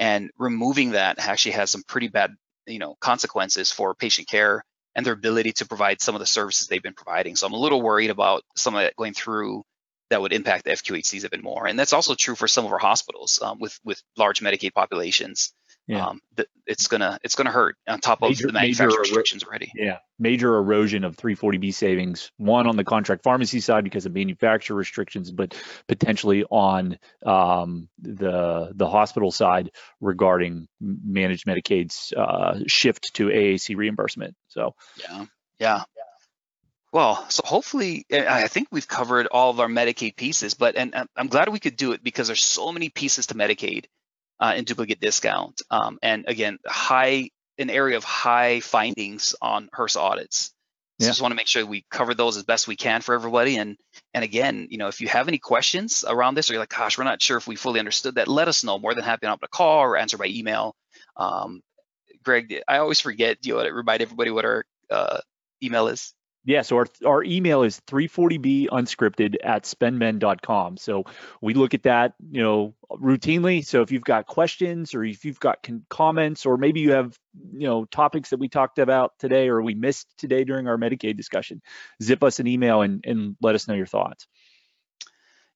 [0.00, 2.34] and removing that actually has some pretty bad
[2.66, 4.64] you know consequences for patient care
[4.96, 7.36] and their ability to provide some of the services they've been providing.
[7.36, 9.62] So I'm a little worried about some of that going through
[10.08, 11.66] that would impact the FQHCs even more.
[11.66, 15.52] And that's also true for some of our hospitals um, with with large Medicaid populations.
[15.88, 16.06] Yeah.
[16.06, 16.20] Um,
[16.66, 19.72] it's gonna it's gonna hurt on top of major, the manufacturer restrictions already.
[19.74, 22.30] Yeah, major erosion of 340B savings.
[22.36, 25.56] One on the contract pharmacy side because of manufacturer restrictions, but
[25.88, 29.70] potentially on um, the the hospital side
[30.00, 34.36] regarding managed Medicaid's uh, shift to AAC reimbursement.
[34.48, 35.24] So yeah,
[35.58, 35.84] yeah.
[36.92, 41.28] Well, so hopefully, I think we've covered all of our Medicaid pieces, but and I'm
[41.28, 43.86] glad we could do it because there's so many pieces to Medicaid
[44.40, 45.62] uh, and duplicate discount.
[45.70, 50.52] Um, and again, high an area of high findings on HRSA audits.
[51.00, 51.10] So yeah.
[51.10, 53.56] just want to make sure we cover those as best we can for everybody.
[53.56, 53.76] And
[54.14, 56.98] and again, you know, if you have any questions around this, or you're like, gosh,
[56.98, 58.78] we're not sure if we fully understood that, let us know.
[58.78, 60.74] More than happy to hop a call or answer by email.
[61.16, 61.62] Um,
[62.24, 63.40] Greg, I always forget.
[63.40, 65.20] Do You know, to remind everybody what our uh,
[65.62, 66.14] email is
[66.48, 70.78] yeah, so our, our email is 340b unscripted at spendmend.com.
[70.78, 71.04] So
[71.42, 73.62] we look at that, you know, routinely.
[73.62, 77.14] So if you've got questions or if you've got con- comments or maybe you have,
[77.52, 81.18] you know, topics that we talked about today or we missed today during our Medicaid
[81.18, 81.60] discussion,
[82.02, 84.26] zip us an email and, and let us know your thoughts.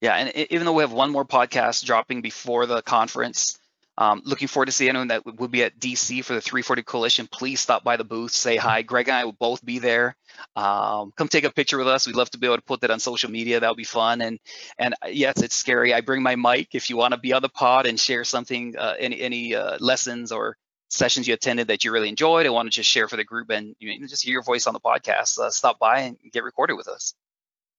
[0.03, 3.59] Yeah, and even though we have one more podcast dropping before the conference,
[3.99, 7.29] um, looking forward to seeing anyone that will be at DC for the 340 Coalition.
[7.31, 8.83] Please stop by the booth, say hi.
[8.83, 10.17] Greg and I will both be there.
[10.57, 12.07] Um, come take a picture with us.
[12.07, 13.61] We'd love to be able to put that on social media.
[13.61, 14.23] That'll be fun.
[14.23, 14.39] And
[14.79, 15.93] and uh, yes, it's scary.
[15.93, 18.77] I bring my mic if you want to be on the pod and share something,
[18.79, 20.57] uh, any any uh, lessons or
[20.89, 22.47] sessions you attended that you really enjoyed.
[22.47, 24.67] I want to just share for the group and you know, just hear your voice
[24.67, 25.39] on the podcast.
[25.39, 27.15] Uh, stop by and get recorded with us.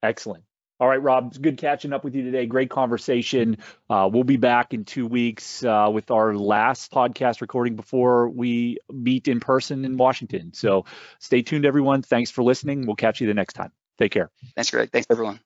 [0.03, 0.43] Excellent.
[0.83, 2.45] All right, Rob, it's good catching up with you today.
[2.45, 3.55] Great conversation.
[3.89, 8.79] Uh, we'll be back in two weeks uh, with our last podcast recording before we
[8.91, 10.51] meet in person in Washington.
[10.51, 10.83] So
[11.19, 12.01] stay tuned, everyone.
[12.01, 12.85] Thanks for listening.
[12.85, 13.71] We'll catch you the next time.
[13.97, 14.29] Take care.
[14.57, 14.91] Thanks, Greg.
[14.91, 15.39] Thanks, everyone.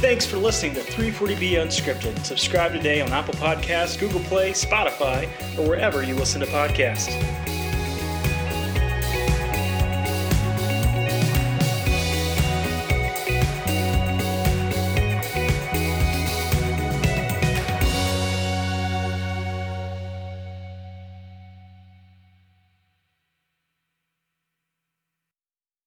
[0.00, 2.24] Thanks for listening to 340B Unscripted.
[2.24, 7.59] Subscribe today on Apple Podcasts, Google Play, Spotify, or wherever you listen to podcasts.